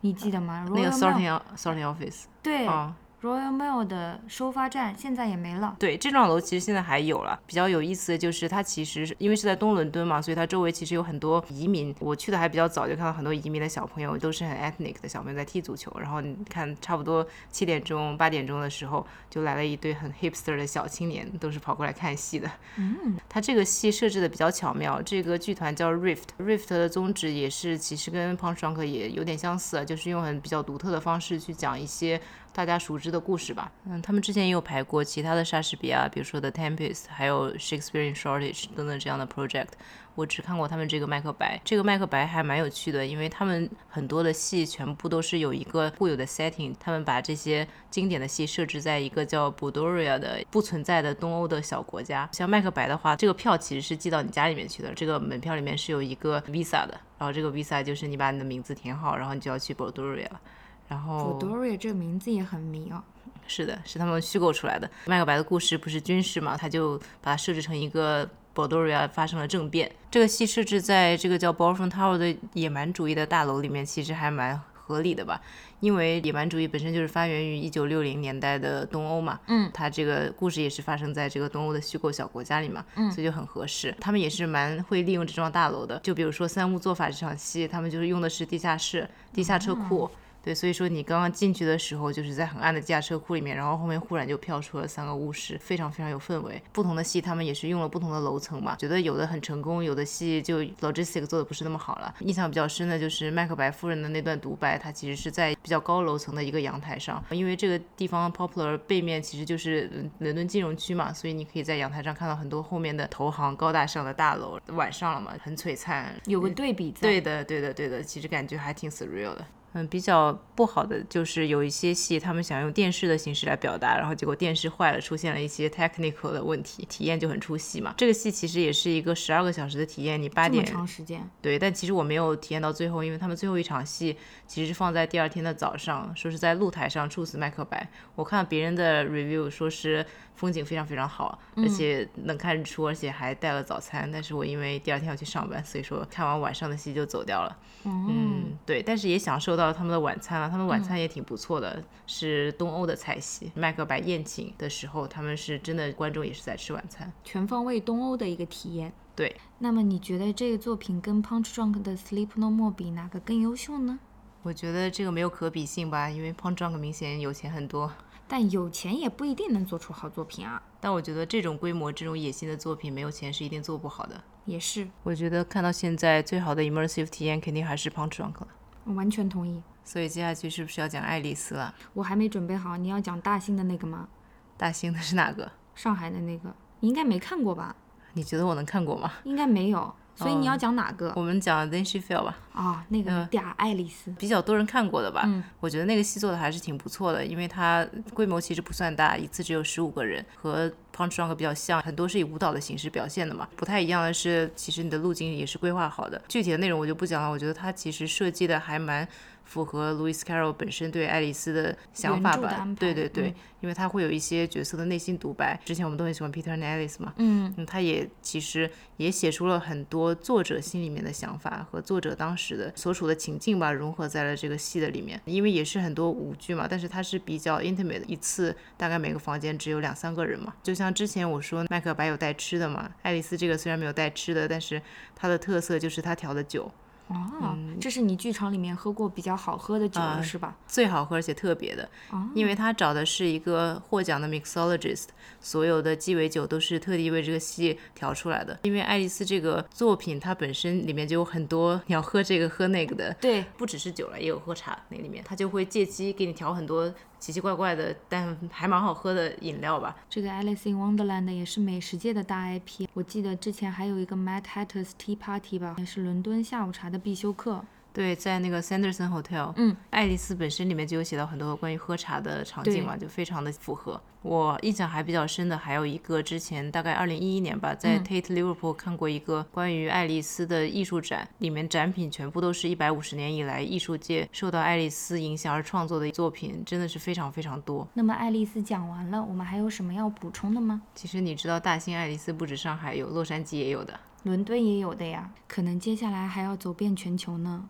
[0.00, 0.66] 你记得吗？
[0.70, 5.74] 那个 Sorting Sorting Office 对、啊，Royal Mail 的收发站现在也没了。
[5.78, 7.40] 对，这幢楼其实现在还有了。
[7.46, 11.94] 比较有意思的就是它其实是因为是在东伦敦嘛，所以它周围其实有很多移民。
[12.00, 15.90] 我去的还比较早，就看到很多移民的小朋友都是很 ethnic 的小朋友在踢足球。
[15.98, 22.50] 然后你看，差不多七点钟、八点钟的时候，就来了一堆很 hipster 的小青年，都是跑过来看戏的。
[22.76, 25.00] 嗯，它这个戏设置的比较巧妙。
[25.00, 32.20] 这个剧团叫 Rift，Rift 的宗旨也是其实跟 Punch Drunk 也有点相似，就是用很比较独特的方式去讲一些
[32.54, 33.70] 大家熟知的故事吧。
[33.86, 39.70] 嗯，他们之前也有排过其他的莎士比亚，比如说 The Tempest，还有 Shakespeare in Shortage 等等这样的 project。
[40.14, 52.28] 我只看过他们这个麦克白，这个麦克白还蛮有趣的，因为他们很多的戏全部都是有一个固有的 setting，他们把这些经典的戏设置在一个叫 Bodoria 的不存在的东欧的小国家。
[52.30, 60.40] 像麦克白的话，这个票其实是寄到你家里面去的，这个门票里面是有一个 visa 的，然后这个 visa 就是你把你的名字填好，然后你就要去 Bodoria 了。
[60.88, 63.02] 然后 Bordoria 这个名字也很迷哦。
[63.46, 64.90] 是的，是他们虚构出来的。
[65.06, 68.28] 麦克白的故事不是军事嘛，他就把它设置成一个。
[68.54, 69.90] Bordoria 发生了政变。
[70.12, 75.40] 这个戏设置在这个叫 b o r f o n Tower 的野蛮主义的大楼里面，其实还蛮合理的吧？
[75.80, 79.40] 因为野蛮主义本身就是发源于一九六零年代的东欧嘛。
[79.48, 82.84] 嗯，它这个故事也是发生在这个东欧的虚构小国家里嘛。
[82.94, 83.92] 嗯，所以就很合适。
[84.00, 85.98] 他们也是蛮会利用这幢大楼的。
[86.04, 90.08] 就比如说三屋做法这场戏，他们就是用的是地下室、地下车库。
[90.44, 96.62] 对，所以说你刚刚进去的时候，就是在很暗的地下车库里面，然后后面忽然就飘出了三个巫师，非常非常有氛围。
[96.70, 102.14] 不同的戏他们也是用了不同的楼层嘛，觉得有的很成功，有的戏就 logistic 做的不是那么好了。
[102.20, 114.60] 印象比较深的就是麦克白夫人的那段独白，它其实是在比较高楼层的一个阳台上，因为这个地方 Popular 背面其实就是伦敦金融区嘛，所以你可以在阳台上看到很多后面的投行高大上的大楼。
[114.74, 117.00] 晚上了嘛，很璀璨，有个对比在。
[117.00, 119.46] 对的，对的，对的，其实感觉还挺 surreal 的。
[119.74, 127.92] 嗯，比较不好的就是有一些戏，他们想用电视的形式来表达，然后结果电视坏了，出现了一些 technical 的问题，体验就很出戏嘛。
[127.96, 137.90] 这个戏其实也是一个十二个小时的体验，你八点长时间对，但其实我没有体验到最后，因为他们最后一场戏其实是放在第二天的早上，说是在露台上处死麦克白。
[138.14, 144.10] 我看别人的 review 说是风景非常非常好，而且能看日出，而且还带了早餐。
[144.10, 147.56] 但是我因为第二天要去上班，所以说看完晚上的戏就走掉了。
[147.84, 153.52] 嗯，对，但是也享受到他们的晚餐了，他们晚餐也挺不错的，是东欧的菜系。
[153.54, 158.92] 麦克白宴请的时候，他们是真的观众也是在吃晚餐，全方位东欧的一个体验。
[159.14, 164.00] 对，那么你觉得这个作品跟 Punch Drunk 的 Sleep No More 比，哪个更优秀呢？
[164.42, 167.92] 我觉得这个没有可比性吧，因为 Punch Drunk 明显有钱很多，
[168.34, 170.60] 但有钱也不一定能做出好作品啊。
[170.80, 174.20] 但我觉得这种规模、这种野心的作品，没有钱是一定做不好的。
[174.44, 178.48] 也是，我觉得看到现在最好的 immersive 体验肯定还是 Punch Drunk 了。
[178.82, 179.62] 我完全同意。
[179.84, 181.72] 所以接下去是不是要讲爱丽丝了？
[181.92, 184.08] 我还没准备好，你要讲大兴的那个吗？
[184.56, 185.52] 大兴的是哪个？
[185.76, 187.76] 上海的那个，你应该没看过吧？
[188.14, 189.12] 你觉得我能看过吗？
[189.22, 189.94] 应该没有。
[190.16, 191.12] 所以你要讲哪个？
[191.16, 192.36] 我们讲 Then She Fell 吧。
[192.52, 195.22] 啊，那个嗲爱丽丝，比较多人看过的吧？
[195.26, 203.48] 嗯，我觉得那个戏做的还是挺不错的，因为它规模其实不算大，一次只有十五个人，和 Punch Drunk 比较像，很多是以舞蹈的形式表现的嘛。
[203.56, 206.22] 不太一样的是，其实你的路径也是规划好的。
[206.28, 207.28] 具体的内容我就不讲了。
[207.28, 209.06] 我觉得它其实设计的还蛮
[209.44, 212.66] 符合 Louis Carroll 本身对爱丽丝的想法吧？
[212.78, 215.60] 对对对，因为他会有一些角色的内心独白。
[215.64, 222.54] 之前我们都很喜欢 Peter and Alice 嘛，嗯，他也其实也写出了很多作者心里面的想法和作者当时。
[222.54, 225.20] 的所处的情境吧，融合在了这个戏的里面。
[225.24, 230.54] 因为也是很多舞剧嘛，但是它是比较 intimate，的一次大概每个房间只有两三个人嘛。
[230.62, 234.80] 就像之前我说麦克白有带吃的嘛，爱丽丝这个虽然没有带吃的，但是
[235.16, 236.70] 它的特色就是它调的酒。
[237.08, 240.56] 哦，这是你剧场里面喝过比较好喝的酒了，是吧？
[240.66, 241.88] 最好喝而且特别的，
[242.34, 245.08] 因为他找的是一个获奖的 mixologist，
[245.40, 248.58] 所有的鸡尾酒都是特地为这个戏调出来的。
[248.62, 256.92] 因为爱丽丝这个作品，它本身里面就有很多你要喝这个喝那个的，对，不只是酒了，也有喝茶那里面，他就会借机给你调很多。
[257.18, 259.96] 奇奇怪怪的，但还蛮好喝的饮料吧。
[260.10, 262.86] 这个 Alice in Wonderland 也是美食界的大 IP。
[262.92, 267.64] 我记得之前还有一个 Mad Hatter's Tea Party 吧，也是伦敦下午茶的必修课。
[267.94, 274.02] 对，在那个 Sanderson Hotel，嗯，爱丽丝本身里面就有写到很多关于喝茶的场景嘛，就非常的符合。
[274.20, 287.86] 我印象还比较深的还有一个，之前大概二零一一年吧，在 Tate Liverpool 看过一个关于爱丽丝的艺术展，里面展品全部都是一百五十年以来艺术界受到爱丽丝影响而创作的作品，真的是非常非常多。
[287.94, 290.82] 那么爱丽丝讲完了，我们还有什么要补充的吗？
[290.96, 297.68] 其实你知道，大兴爱丽丝不止上海有，洛杉矶也有的，伦敦也有的呀，可能接下来还要走遍全球呢。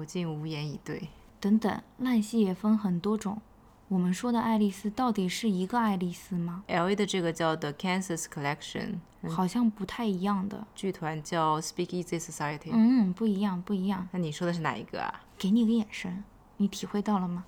[0.00, 1.08] 我竟无言以对。
[1.38, 3.40] 等等，烂戏也分很多种，
[3.88, 10.66] 我们说的爱丽丝到底是一个爱丽丝吗？L A 的这个叫 The Kansas Collection，好像不太一样的。
[10.74, 12.70] 剧团叫 Speakeasy Society。
[12.72, 14.08] 嗯，不一样，不一样。
[14.12, 15.20] 那你说的是哪一个啊？
[15.36, 16.24] 给你个眼神，
[16.56, 17.44] 你体会到了吗？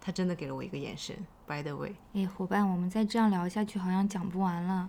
[0.00, 1.16] 他真的给了我一个眼神。
[1.48, 4.88] By the way，哎，伙伴，我们再这样聊下去，好像讲不完了。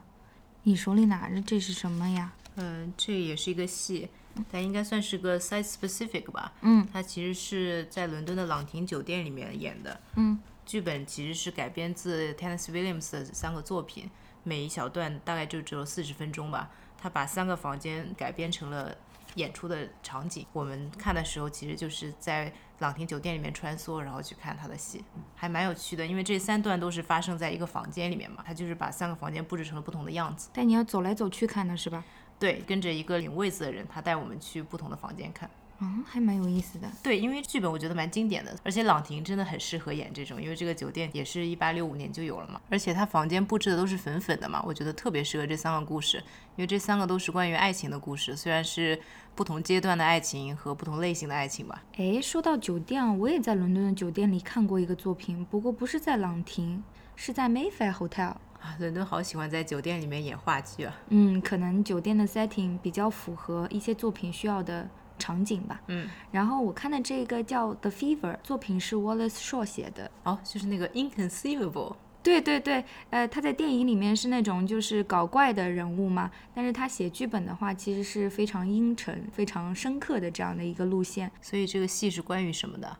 [0.61, 2.31] 你手里拿着这是什么呀？
[2.55, 4.09] 嗯，这也是一个戏，
[4.51, 6.53] 它应该算是个 site specific 吧。
[6.61, 9.99] 嗯，它其实是在伦敦的朗廷酒店里面演的。
[10.15, 14.09] 嗯，剧本其实是改编自 Tennessee Williams 的三个作品，
[14.43, 16.69] 每一小段大概就只有四十分钟吧。
[16.97, 18.95] 他把三个房间改编成了
[19.35, 20.45] 演出的场景。
[20.53, 25.03] 我们看的时候，其实就是在朗廷酒店里面穿梭，然后去看他的戏，
[25.35, 26.05] 还蛮有趣的。
[26.05, 30.49] 因为这三段都是发生在一个房间里面嘛，他就是把三个房间布置成了不同的样子。
[30.53, 32.03] 但你要走来走去看的是吧？
[32.41, 35.47] 对，跟着一个领位子的人，他带我们去不同的房间看。
[35.83, 36.87] 嗯，还蛮有意思的。
[37.03, 46.17] 对，因为剧本我觉得蛮经典的，而且朗廷真的很适合演这种，因为这个酒店也是一八六五年就有了嘛，而且他房间布置的都是粉粉的嘛，我觉得特别适合这三个故事，
[46.55, 48.99] 因为这三个都是关于爱情的故事，虽然是
[49.35, 51.83] 不同阶段的爱情和不同类型的爱情吧。
[51.97, 56.83] 哎，说到酒店啊，我也在伦敦的酒店里看过一个作品，不过不是在朗廷，
[57.15, 58.35] 是在 Mayfair Hotel。
[58.61, 60.95] 啊，伦敦好喜欢在酒店里面演话剧啊。
[61.09, 65.81] 嗯，可能酒店的 setting 比较符合一些作品需要的场景吧。
[65.87, 70.09] 嗯，然后我看的这个叫《The Fever》，作品是 Wallace Shaw 写的。
[70.23, 71.95] 哦，就是那个 Inconceivable。
[72.23, 81.31] 对对对，呃，他在电影里面是那种就是搞怪的人物嘛，但是他写剧本的话，其实是非常阴沉、非常深刻的这样的一个路线。
[81.41, 82.95] 所以这个戏是关于什么的？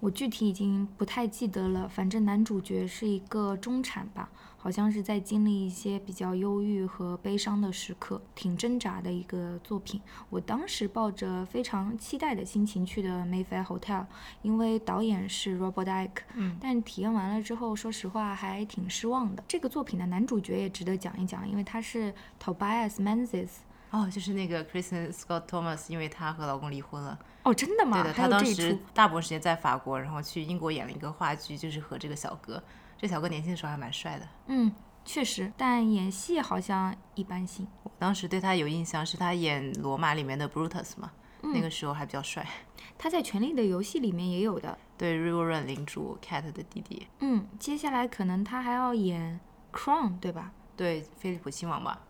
[0.00, 4.28] 我具体已经不太记得了，反正男主角是一个中产吧，
[4.64, 10.00] 好像是在经历一些比较忧郁和悲伤的时刻，挺挣扎的一个作品。
[10.30, 14.06] 我当时抱着非常期待的心情去的 Mayfair Hotel，
[14.40, 19.44] 因为导演是 Robert Icke，嗯，但体验完了之后，说实话还挺失望的。
[19.46, 23.50] 这个作品的男主角也值得讲一讲，因为他是 Tobias Menzies。
[23.90, 27.18] 哦，就是那个 Kristen Scott Thomas，因为她和老公离婚了。
[27.42, 28.02] 哦，真的吗？
[28.02, 28.78] 对的，还有这一他当时。
[28.94, 32.62] 大部分时间在法国，然后去英国演了一个话剧，就是和这个小哥。
[33.04, 34.26] 这小哥年轻的时候还蛮帅的。
[34.46, 34.72] 嗯，
[35.04, 37.68] 确实，但演戏好像一般性。
[37.82, 41.12] 我当时对他有印象，是他演《罗马》里面的 Brutus 嘛，
[41.42, 42.48] 嗯那个时候还比较帅。
[42.96, 44.78] 他在《权力的游戏》里面也有的。
[44.96, 49.38] 对 River Run 领主 Cat 的弟弟，嗯，接下来可能他还要演
[49.70, 50.52] Crown，对吧？
[50.74, 52.00] 对菲利普亲王吧。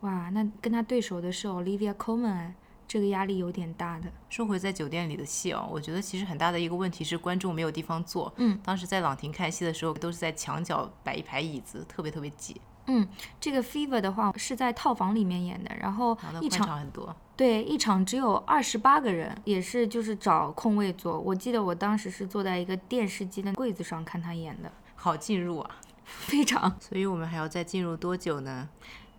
[0.00, 2.54] 哇，那跟他对手的是 Olivia Colman，哎，
[2.92, 4.12] 这个压力有点大的。
[4.28, 8.30] 说回在酒店里的戏哦，我觉得其实很大的一个问题是观众没有地方坐。
[8.36, 13.08] 嗯，当时在朗廷看戏的时候，都是在墙角摆一排椅子，特别特别挤，嗯，
[13.40, 17.16] 这个 Fever 的话是在套房里面演的，然后一场敞很多。
[17.34, 21.18] 对一场只有二十八个人，也是就是找空位坐。
[21.18, 25.76] 我记得我当时是坐在一个电视机的柜子上看他演的，好进入啊！
[26.04, 28.68] 非常所以我们还要再进入多久呢？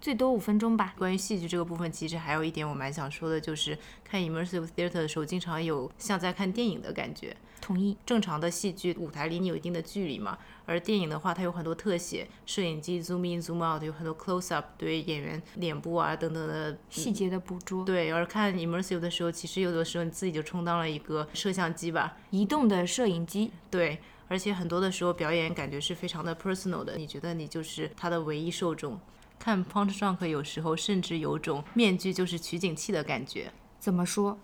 [0.03, 0.93] 最多五分钟吧。
[0.97, 7.33] 关于戏剧这个部分，其实还有一点我蛮想说的，就是看 immersive theater 的时候，经常有像在看电影的感觉。
[7.61, 7.95] 同意。
[8.05, 18.11] 正常的戏剧舞台离你有一定的距离嘛，而电影的话，它有很多特写，摄影机 zoom in zoom out，有很多 close up 对演员脸部啊等等的细节的捕捉，对。
[18.11, 23.99] 而看 immersive 的时候，其实有的时候你自己就充当了一个摄像机吧，移动的摄影机，对。
[24.27, 28.99] 而且很多的时候表演感觉是非常的 personal 的，你觉得你就是他的唯一受众。
[29.43, 33.51] 看 Punch Drunk 有时候甚至有种面具就是取景器的感觉。
[33.77, 34.39] 怎么说？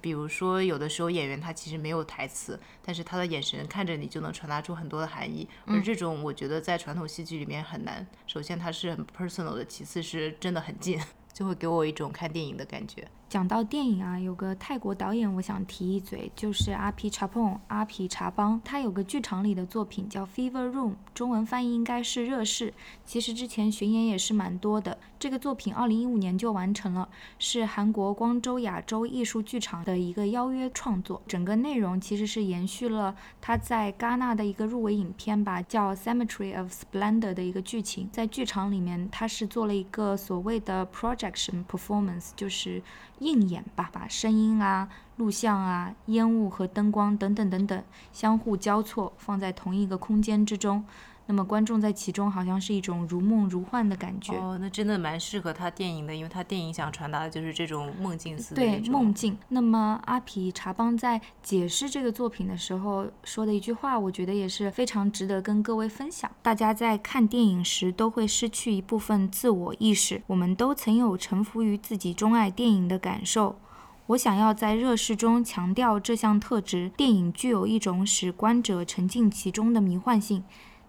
[0.00, 5.46] 比如说，有的时候演员他其实没有台词，但是他的眼神看着你就能传达出很多的含义。
[5.66, 8.06] 而这种我觉得在传统戏剧里面很难。
[8.26, 10.98] 首先它是很 personal 的，其次是真的很近，
[11.34, 13.06] 就会给我一种看电影的感觉。
[13.28, 22.72] 讲到电影啊，有个泰国导演，我想提一嘴，就是阿皮查蓬阿皮查邦，他有个剧场里的作品叫《Fever Room》，中文翻译应该是热室。
[23.04, 24.96] 其实之前巡演也是蛮多的。
[25.18, 27.08] 这个作品二零一五年就完成了，
[27.40, 31.20] 是韩国光州亚洲艺术剧场的一个邀约创作。
[31.26, 38.08] 整个内容其实是延续了他在戛纳的一个入围影片吧，叫《Cemetery of Splendor》的一个剧情。
[38.12, 42.80] 在剧场里面，他是做了一个所谓的 projection performance，就是
[43.18, 50.84] 映演吧，把声音啊、录像啊、烟雾和灯光等等等等相互交错放在同一个空间之中。
[51.30, 54.32] 那么观众在其中好像是一种如梦如幻的感觉。
[54.34, 59.36] 哦，那真的蛮适合他电影的，因为他电影想传达的就是这种梦境似的对梦境。
[59.48, 66.30] 那么阿皮查邦在解释这个作品的时候说的一句话，我觉得也是非常值得跟各位分享。
[66.40, 73.58] 大家在看电影时都会失去一部分自我意识，我们都曾有臣服于自己钟爱电影的感受。
[74.06, 76.90] 我想要在热视中强调这项特质。
[76.96, 80.42] 电影具有一种使观者沉浸其中的迷幻性，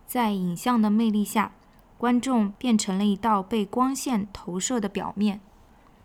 [0.09, 1.51] 在影像的魅力下，
[1.95, 5.39] 观众变成了一道被光线投射的表面。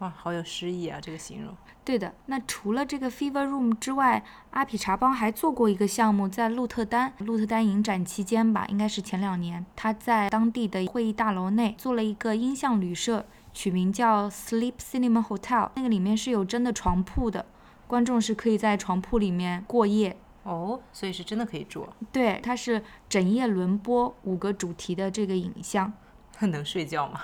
[0.01, 0.99] 哇，好有诗意啊！
[1.01, 1.57] 这个形容。
[1.87, 17.47] 对的，那除了这个 Fever Room 之外，阿匹查邦还做过一个项目，在鹿特丹，鹿特丹影展期间吧，应该是前两年，他在当地的会议大楼内做了一个音像旅社，取名叫 Sleep Cinema Hotel，那个里面是有真的床铺的，
[17.87, 20.19] 观众是可以在床铺里面过夜。
[20.45, 21.87] 哦，所以是真的可以住。
[22.13, 25.93] 对，它是整夜轮播五个主题的这个影像。
[26.41, 27.23] 能睡觉吗？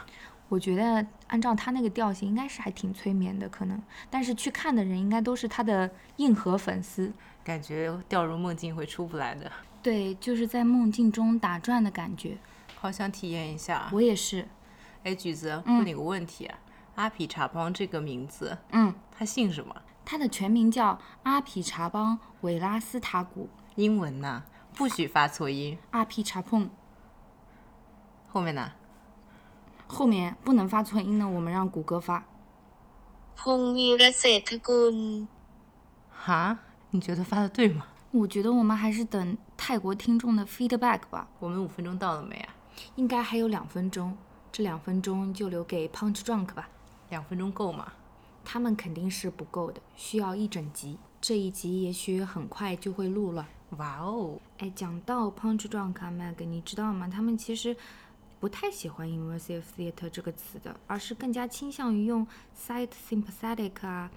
[0.48, 3.80] 我觉得按照他那个调性，应该是还挺催眠的，可能。
[4.10, 7.12] 但是去看的人应该都是他的硬核粉丝，
[7.44, 9.50] 感觉掉入梦境会出不来的。
[9.80, 12.36] 对，就是在梦境中打转的感觉，
[12.74, 13.88] 好想体验一下。
[13.92, 14.48] 我也是。
[15.04, 16.58] 哎，橘子，问你个问题啊，
[16.96, 19.74] 阿皮查邦这个名字，嗯，他姓什么？
[20.03, 24.43] 他的全名叫阿匹查邦韦拉斯塔古，英文呢？
[24.75, 25.77] 不许发错音。
[25.91, 26.69] 阿匹查蓬。
[28.27, 28.71] 后面呢？
[29.87, 32.25] 后面不能发错音呢，我们让谷歌发。
[33.37, 35.27] พงวีรเศรษฐกุล。
[36.09, 36.59] 哈？
[36.91, 37.87] 你觉得发的对吗？
[38.11, 41.27] 我觉得我们还是等泰国听众的 feedback 吧。
[41.39, 42.55] 我们五分钟到了没啊？
[42.95, 44.17] 应该还有两分钟，
[44.51, 46.69] 这两分钟就留给 Punch Drunk 吧。
[47.09, 47.93] 两分钟够吗？
[48.44, 50.96] 他们肯定是不够的，需要一整集。
[51.20, 53.48] 这一集也许很快就会录了。
[53.76, 54.38] 哇哦！
[54.58, 57.08] 哎，讲到 Punch Drunk Mag，你知道吗？
[57.08, 57.76] 他们其实。
[58.40, 62.26] 不太喜欢 immersive theater 这个词的，而是更加倾向于用
[62.58, 64.10] site sympathetic 啊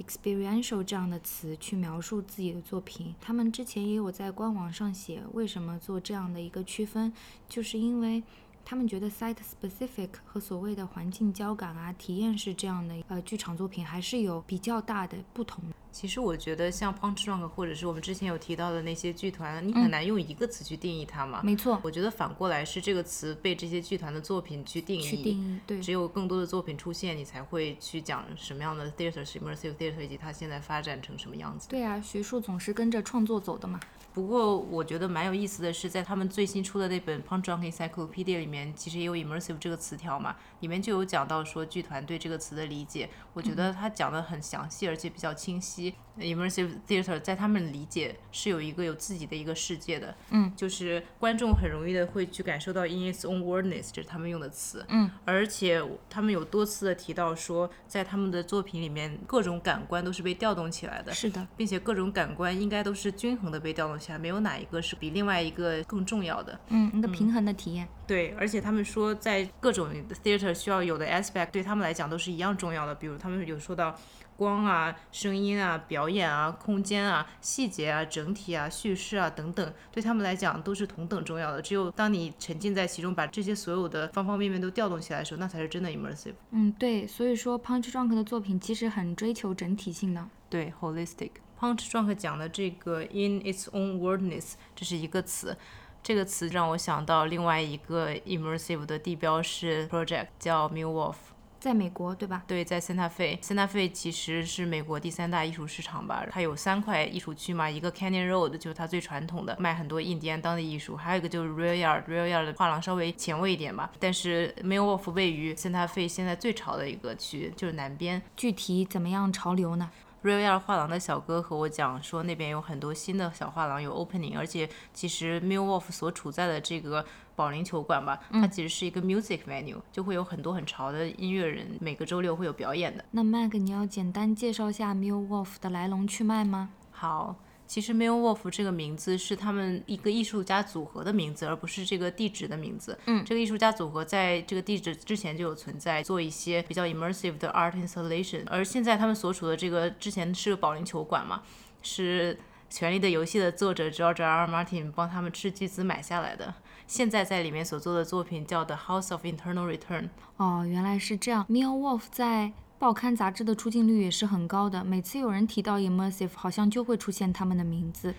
[0.00, 3.14] ，experiential 这样的词去描述自己的作品。
[3.20, 7.12] 他们之前也有在官网上写，为什么做这样的一个区分，
[7.48, 8.20] 就是因为
[8.70, 15.64] 他们觉得 site specific 和所谓的环境交感啊、体验式这样的呃剧场作品还是有比较大的不同。
[15.90, 21.40] 其实我觉得像 Punch Drunk 或者是我们之前有提到的那些剧团，你很难用一个词去定义它嘛。
[21.42, 25.02] 没错，我觉得反过来是这个词被这些剧团的作品去定义。
[25.02, 25.80] 去定义，对。
[25.80, 31.70] 只有更多的作品出现，你才会去讲什么样的 theater 是 immersive theater，以及它现在发展成什么样子。
[31.70, 33.80] 对啊，学术总是跟着创作走的嘛。
[34.18, 43.08] 不过我觉得蛮有意思的是，在他们最新出的那本 Punch Drunk Encyclopedia 里面，其实也有 immersive 这个词条嘛，里面就有讲到说剧团对这个词的理解。
[43.32, 45.94] 我觉得他讲的很详细，而且比较清晰。
[46.18, 69.90] Immersive theater 在他们理解是有一个有自己的一个世界的，嗯，就是观众很容易的会去感受到 in its own worldness，这是他们用的词，嗯，而且他们有多次的提到说，在他们的作品里面，各种感官都是被调动起来的，是的，并且各种感官应该都是均衡的被调动起来，没有哪一个是比另外一个更重要的，嗯，一个平衡的体验，对，而且他们说在各种
[70.22, 73.94] theater 需要有的 aspect 对他们来讲都是一样重要的，比如他们有说到。
[74.38, 81.60] 光啊，声音啊，表演啊，空间啊，细节啊，整体啊，叙事啊等等，对他们来讲都是同等重要的。
[81.60, 86.34] 只有当你沉浸在其中，把这些所有的方方面面都调动起来的时候，那才是真的 immersive。
[86.52, 90.24] 嗯，对，所以说 Punch Drunk 的作品其实很追求整体性的。
[90.48, 91.30] 对，holistic。
[91.58, 95.56] Punch Drunk 讲的这个 in its own worldness，这是一个词。
[96.02, 102.44] 这个词让我想到另外一个 immersive 的地标是 project，叫 m i l w o l f 在美国，对吧？
[102.46, 106.24] 对，在 Santa Fe，Santa Fe 其实是美国第三大艺术市场吧。
[106.30, 113.90] 它有三块艺术区嘛，一个 Canyon Road 就是它最传统的，卖很多印第安当地艺术；还有一个就是 Real Yard，Real Yard 的画廊稍微前卫一点吧。
[113.98, 118.22] 但是 m i l w o l f 位于 Santa Fe 现在最潮的一个区，就是南边。
[118.36, 119.90] 具体怎么样潮流呢
[120.28, 127.02] ？Real Yard 画廊的小哥和我讲说，那边有很多新的小画廊有 opening，而且其实 m i l w o l f 所处在的这个
[127.34, 133.02] 保龄球馆吧，它其实是一个 music venue，就会有很多很潮的音乐人，每个周六会有表演的。
[133.12, 136.68] 那 Mag，你要简单介绍下 m i l w o l f 的来龙去脉吗？
[136.90, 137.36] 好。
[137.68, 142.98] 其实 m i l w o l f 这个名字是他们一个艺术家组合的名字，而不是这个地址的名字。
[143.04, 148.42] 嗯，这个艺术家组合在这个地址之前就有存在，做一些比较 immersive 的 art installation。
[148.46, 151.42] 而现在他们所处的这个之前是个保龄球馆嘛，
[151.82, 152.34] 是
[152.74, 154.46] 《权力的游戏》的作者 George R.
[154.46, 154.48] R.
[154.48, 156.54] Martin 帮他们斥巨资买下来的。
[156.86, 160.08] 现在在里面所做的作品叫 The House of Internal Return。
[160.38, 161.44] 哦，原来是这样。
[161.50, 168.14] m i l w o l f 在报刊杂志的出镜率也是很高的，每次有人提到 immersive，好像就会出现他们的名字。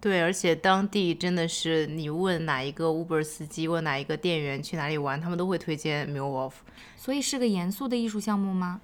[0.00, 6.62] 对，而且当地真的是你问哪一个 Uber 司机，问哪一个店员去哪里玩，他们都会推荐 m i l w o l f
[6.96, 8.80] 所以是个严肃的艺术项目吗？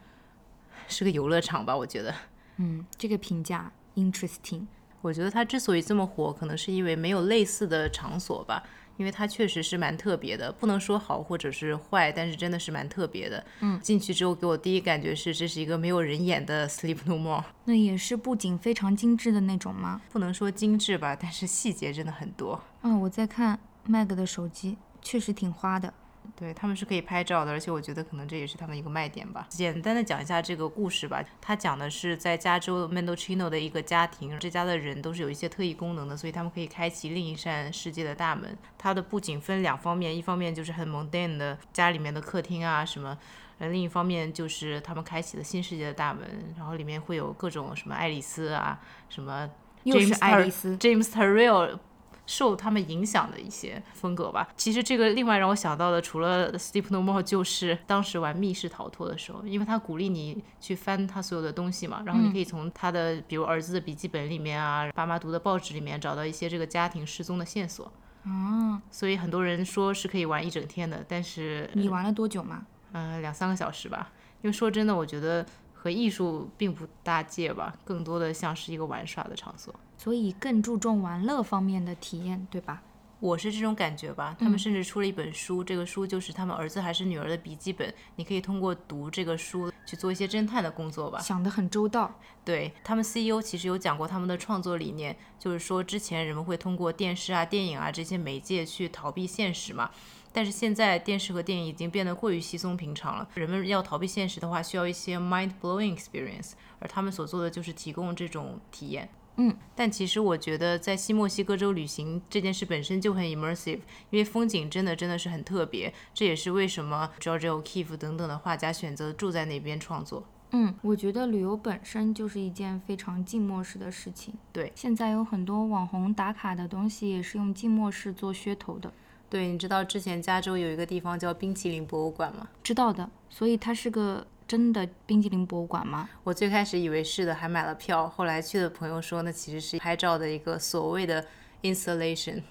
[0.88, 2.12] 是个游乐场吧，我觉得。
[2.56, 4.66] 嗯，这个评价 interesting。
[5.02, 8.62] 我觉得它之所以这么火，可能是因为没有类似的场所吧。
[9.02, 13.44] 因为它确实是蛮特别的，不能说好或者是坏，但是真的是蛮特别的。
[13.58, 20.00] 嗯，进去之后给我第一感觉是这是一个没有人演的 Sleep No More，那也是布景非常精致的那种吗？
[20.12, 22.62] 不能说精致吧，但是细节真的很多。
[22.82, 25.92] 嗯，我在看 Meg 的手机，确实挺花的。
[26.34, 29.46] 对，他们是可以拍照的，而且我觉得可能这也是他们一个卖点吧。
[29.48, 38.56] 简单的讲一下这个故事吧，它讲的是在加州 Mendocino 的一个家庭，这家的人都是有一些特异功能的，所以他们可以开启另一扇世界的大门。
[38.78, 43.16] 它的布景分两方面，一方面就是很 mundane 的家里面的客厅啊什么，
[43.58, 49.48] 呃，另一方面就是他们开启了新世界的大门，然后里面会有各种什么爱丽丝啊，什么
[49.84, 51.78] James 爱丽丝 James Turrell
[52.26, 54.48] 受他们影响的一些风格吧。
[54.56, 67.92] 其实这个另外让我想到的，除了 Sleep No More，就是当时玩密室逃脱的时候，因为他鼓励你去翻他所有的东西嘛，然后你可以从他的比如儿子的笔记本里面啊，爸妈读的报纸里面找到一些这个家庭失踪的线索。
[68.24, 72.64] 啊，所以很多人说是可以玩一整天的，但是你玩了多久吗？
[72.92, 74.12] 嗯、两三个小时吧。
[74.42, 79.74] 因为说真的，我觉得和艺术并不搭界吧，更多的像是一个玩耍的场所。
[80.02, 82.82] 所以更注重玩乐方面的体验，对吧？
[83.20, 84.34] 我是这种感觉吧。
[84.36, 91.20] 他们甚至出了一本书，这个书就是他们儿子还是女儿的笔记本，你可以通过读这个书去做一些侦探的工作吧。
[91.20, 92.12] 想得很周到。
[92.44, 99.88] 对他们 CEO 其实有讲过他们的创作理念，就是说之前人们会通过电视啊、电影啊这些媒介去逃避现实嘛。
[100.32, 109.08] 但是现在电视和电影已经变得过于稀松平常了，人们要逃避现实的话，需要一些 mind blowing experience，而他们所做的就是提供这种体验。
[109.36, 113.80] 嗯，但其实我觉得在西墨西哥州旅行这件事本身就很 immersive，
[114.10, 120.24] 因为风景真的真的是很特别，这也是为什么 George O'Keeffe 等等的画家选择住在那边创作。
[120.50, 124.34] 嗯，我觉得旅游本身就是一件非常静默式的事情。
[124.52, 128.92] 对，现在有很多网红打卡的东西也是用静默式做噱头的，
[129.30, 132.46] 对，你知道之前加州有一个地方叫冰淇淋博物馆吗？
[132.62, 133.08] 知道的。
[133.30, 136.06] 所以它是个真的冰激凌博物馆吗？
[136.22, 138.06] 我最开始以为是的，还买了票。
[138.06, 141.24] 后来去的朋友说，那其实是拍照的一个所谓的
[141.62, 142.42] installation，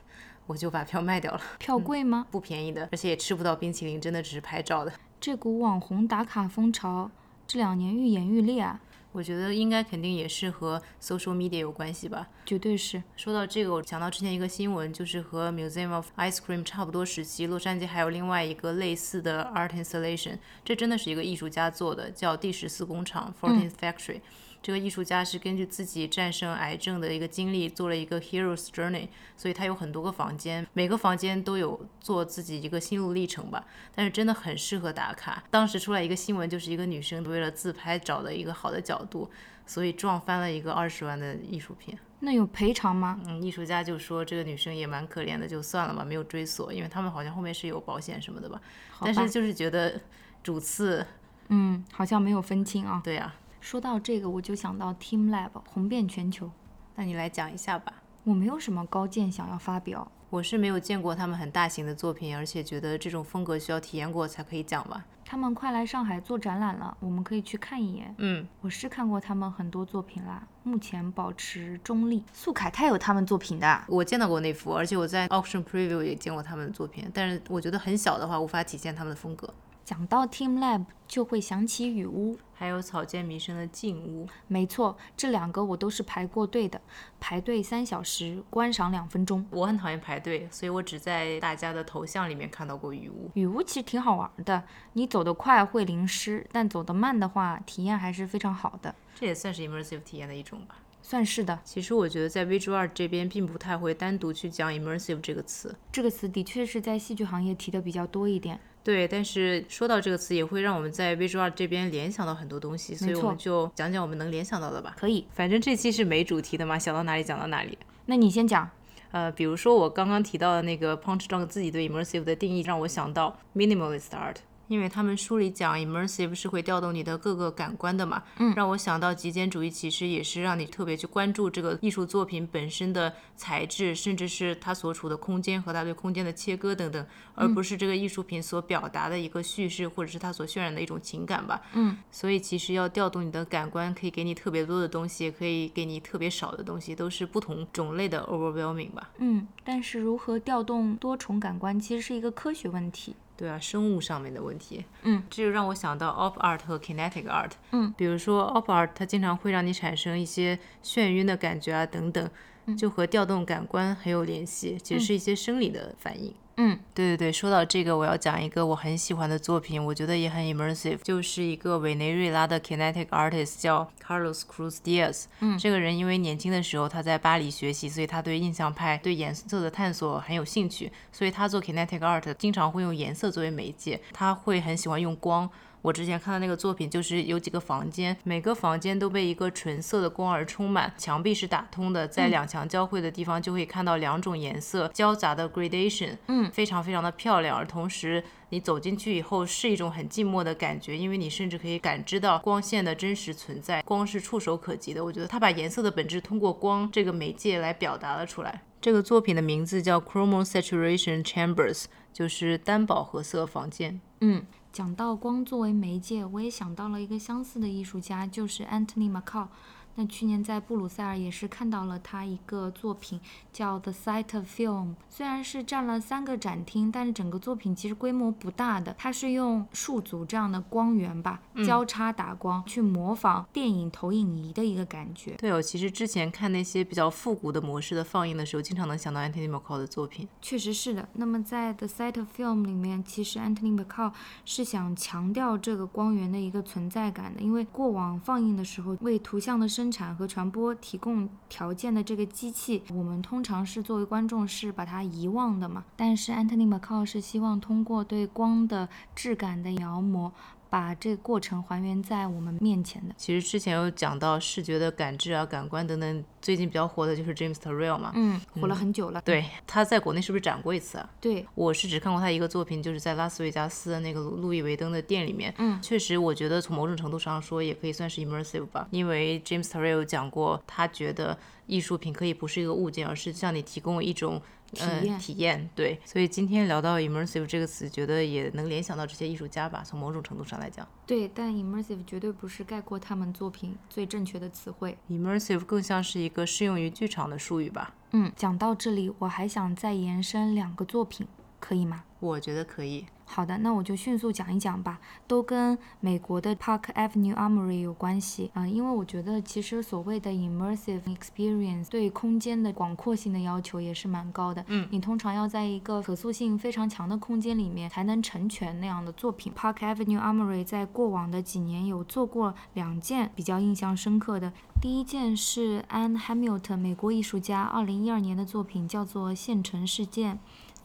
[0.47, 2.25] 我就把票卖掉了， 票贵吗？
[2.31, 4.91] 不便宜的，而且也吃不到冰淇淋，真的只是拍照的。
[5.19, 7.11] 这股网红打卡风潮
[7.45, 8.81] 这两年愈演愈烈啊，
[9.11, 12.27] 我觉得应该肯定也是和 social media 有关系吧。
[12.45, 13.03] 绝对是。
[13.15, 24.21] 说到这个，我想到之前一个新闻，就是和 Museum of Ice Cream 差不多时期，洛杉矶还有另外一个类似的 art installation，这真的是一个艺术家做的，叫第十四工厂 （Fourteenth Factory）。
[24.61, 33.65] 这个艺术家是根据自己战胜癌症的一个经历做了一个 hero's journey，所以他有很多个房间，每个房间都有做自己一个心路历程吧。
[33.95, 35.43] 但是真的很适合打卡。
[35.49, 39.29] 当时出来一个新闻，就是一个女生为了自拍找的一个好的角度，
[39.65, 41.97] 所以撞翻了一个二十万的艺术品。
[42.19, 43.19] 那有赔偿吗？
[43.25, 48.61] 嗯，艺术家就说这个女生也蛮可怜的，就算了吧，没有追索，因为他们好像后面是有保险什么的吧。
[48.99, 49.99] 吧但是就是觉得
[50.43, 51.03] 主次，
[51.47, 53.01] 嗯，好像没有分清啊。
[53.03, 56.49] 对呀、说到这个，我就想到 Team Lab 红遍全球。
[56.95, 57.93] 那你来讲一下吧。
[58.23, 65.05] 我没有什么高见想要发表，我是没有见过他们很大型的作品，而且觉得这种风格需要体验过才可以讲吧。
[65.23, 68.13] 他们快来上海做展览了，我们可以去看一眼。
[68.17, 72.23] 嗯，我是看过他们很多作品啦，目前保持中立。
[72.33, 79.51] 素凯泰有他们作品的，我见到过那幅，而且我在 auction preview 也见过他们的作品，但是我觉得很小的话无法体现他们的风格。
[79.83, 86.79] 讲到 Team Lab 就会想起雨屋，还有草间弥生的静屋，没错，这两个我都是排过队的，
[87.19, 89.45] 排队三小时，观赏两分钟。
[89.49, 93.29] 我很讨厌排队，所以我只在大家的头像里面看到过雨屋。
[93.33, 94.63] 雨屋其实挺好玩的，
[94.93, 100.77] 你走得快会淋湿，但走得慢的话，体验还是非常好的，这也算是 immersive 体验的一种吧。
[101.03, 101.59] 算是的。
[101.65, 108.59] 其实我觉得在 visual art 这边并不太会单独去讲 immersive 这个词，这个词的确是在戏剧行业提的比较多一点。
[108.83, 114.95] 对，但是说到这个词，也会让我们在 visual art 这边联想到很多东西，所以我们就讲讲我们能联想到的吧。
[114.99, 117.77] 可以，反正这期是没主题的嘛，想到哪里讲到哪里。
[118.05, 118.69] 那你先讲。
[119.13, 124.37] 呃，比如说我刚刚提到的那个 Punch Drunk 自己对 immersive 的定义，让我想到 minimalist art。
[124.71, 137.05] 因为他们书里讲 immersive 是会调动你的各个感官的嘛，嗯，让我想到极简主义其实也是让你特别去关注这个艺术作品本身的材质，甚至是它所处的空间和它对空间的切割等等，
[137.35, 149.09] 而不是这个艺术品所表达的一个叙事或者是它所渲染的一种情感吧，嗯，所以其实要调动你的感官，可以给你特别多的东西，也可以给你特别少的东西，都是不同种类的 overwhelming 吧。
[149.17, 153.17] 嗯，但是如何调动多重感官，其实是一个科学问题。
[153.41, 154.85] 对啊，生物上面的问题。
[155.01, 157.49] 嗯，这就让我想到 op art 和 kinetic art。
[157.71, 162.29] 嗯，比如说 op art，它经常会让你产生一些眩晕的感觉啊，等等，
[162.77, 166.31] 就和调动感官很有联系，其实是一些生理的反应。
[166.63, 175.23] 嗯，对对对，说到这个，我要讲一个我很喜欢的作品，我觉得也很 immersive，就是一个委内瑞拉的 kinetic artist 叫 Carlos Cruz Diaz。
[175.39, 185.49] 嗯，这个人因为年轻的时候他在巴黎学习，所以他对印象派、对颜色的探索很有兴趣，所以他做 kinetic art 经常会用颜色作为媒介，他会很喜欢用光。
[185.81, 197.57] 我之前看的那个作品，就是有几个房间，每个房间都被一个纯色的光而充满，墙壁是打通的，在两墙交汇的地方就会看到两种颜色交杂的 gradation，嗯，非常非常的漂亮。
[197.57, 205.03] 而同时，你走进去以后是一种很寂寞的感觉，因为你甚至可以感知到光线的真实存在，光是触手可及的。
[205.03, 208.61] 我觉得他把颜色的本质通过光这个媒介来表达了出来。
[208.79, 213.99] 这个作品的名字叫 Chromo Saturation Chambers，就是单饱和色房间。
[214.19, 214.45] 嗯。
[214.73, 219.47] 讲到光作为媒介，我也想到了一个相似的艺术家，就是 Anthony Macau。
[219.95, 223.19] 那去年在布鲁塞尔也是看到了他一个作品，
[223.51, 224.95] 叫 The Sight of Film。
[225.09, 228.95] 虽然是占了三个展厅，但是整个作品其实规模不大的。
[228.97, 235.31] 它是用数组这样的光源吧，交叉打光，去模仿电影投影仪的一个感觉。
[235.35, 240.27] 对哦，其实之前看那些比较复古的模式的放映的时候，经常能想到 Anthony McCall 的作品。
[240.41, 241.07] 确实是的。
[241.13, 244.13] 那么在 The Sight of Film 里面，其实 Anthony McCall
[244.45, 255.83] 是想强调这个光源的一个存在感的，因为过往放映的时候为图像的生生产和传播提供条件的这个机器，我们通常是作为观众是把它遗忘的嘛。
[255.95, 260.31] 但是 Anthony Macau 是希望通过对光的质感的描摹。
[260.71, 263.13] 把这个过程还原在我们面前的。
[263.17, 269.21] 其实之前有讲到视觉的感知啊、感官等等，最近比较火的就是 James Turrell 嘛，嗯，火了很久了。
[269.25, 271.09] 对，他在国内是不是展过一次啊？
[271.19, 275.53] 对，我是只看过他一个作品，就是在拉斯维加斯的那个路易威登的店里面。
[275.57, 284.41] 嗯，确实，我觉得从某种程度上说，也可以算是 immersive 吧，因为 James Turrell 讲过，他觉得艺术品可以不是一个物件，而是向你提供一种。
[284.73, 289.83] 体验体验对，所以今天聊到 immersive 这个词，觉得也能联想到这些艺术家吧。
[289.85, 294.97] 从某种程度上来讲，对，但 immersive 绝对不是概括他们作品最正确的词汇。
[295.09, 297.93] immersive 更像是一个适用于剧场的术语吧。
[298.11, 301.27] 嗯，讲到这里，我还想再延伸两个作品，
[301.59, 302.03] 可以吗？
[302.21, 303.05] 我觉得可以。
[303.25, 314.65] 好的，那我就迅速讲一讲吧，都跟美国的 Park Avenue Armory 有关系啊，因为我觉得其实所谓的 immersive experience 对空间的广阔性的要求也是蛮高的。
[314.67, 319.53] 嗯，你通常要在一个可塑性非常强的空间里面才能成全那样的作品。
[319.53, 324.51] Park Avenue Armory 在过往的几年有做过两件比较印象深刻的，
[324.81, 330.35] 第一件是 Anne Hamilton 美国艺术家二零一二年的作品，叫做《县城事件》。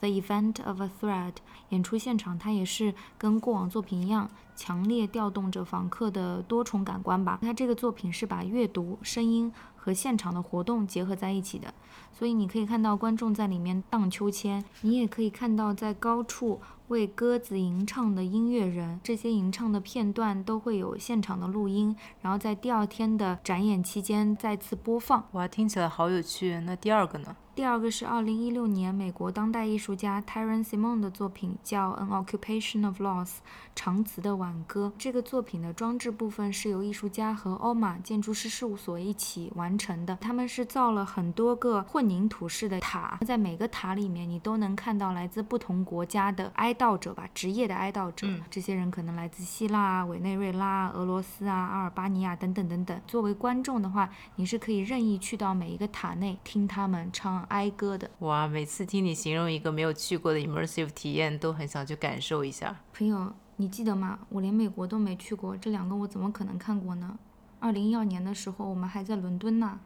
[0.01, 1.33] The event of a thread，
[1.71, 7.39] 演出现场它也是跟过往作品一样，强烈调动着访客的多重感官吧。
[7.41, 11.73] 它这个作品是把阅读、声音和现场的活动结合在一起的，
[12.13, 19.01] 所以你可以看到观众在里面荡秋千，你也可以看到在高处为鸽子吟唱的音乐人。
[19.03, 25.27] 这些吟唱的片段都会有现场的录音，然后在第二天的展演期间再次播放。
[25.33, 26.61] 哇，听起来好有趣。
[26.61, 27.37] 那第二个呢？
[27.55, 33.29] 第二个是二零一六年美国当代艺术家 Tyron Simon 的作品，叫《An Occupation of Loss》
[33.75, 34.93] 长辞的挽歌。
[34.99, 40.19] 这个作品的装置部分是由艺术家和欧玛建筑师事务所一起完成的。
[40.21, 48.29] 他们是造了很多个混凝土式的塔，在每个塔里面你都能看到来自不同国家的哀悼者吧，职业的哀悼者。
[48.51, 53.01] 这些人可能来自希腊、委内瑞拉、俄罗斯啊、阿尔巴尼亚等等等等。
[53.07, 57.43] 作为观众的话，你是可以任意去到每一个塔内听他们唱。
[57.49, 58.47] 哀歌的哇！
[58.47, 62.77] 每次听你形容一个没有去过的 immersive 体验，都很想去感受一下。
[62.93, 64.19] 朋友，你记得吗？
[64.29, 67.19] 我连美国都没去过，这两个我怎么可能看过呢？
[67.59, 69.81] 二零一二年的时候，我们还在伦敦呢。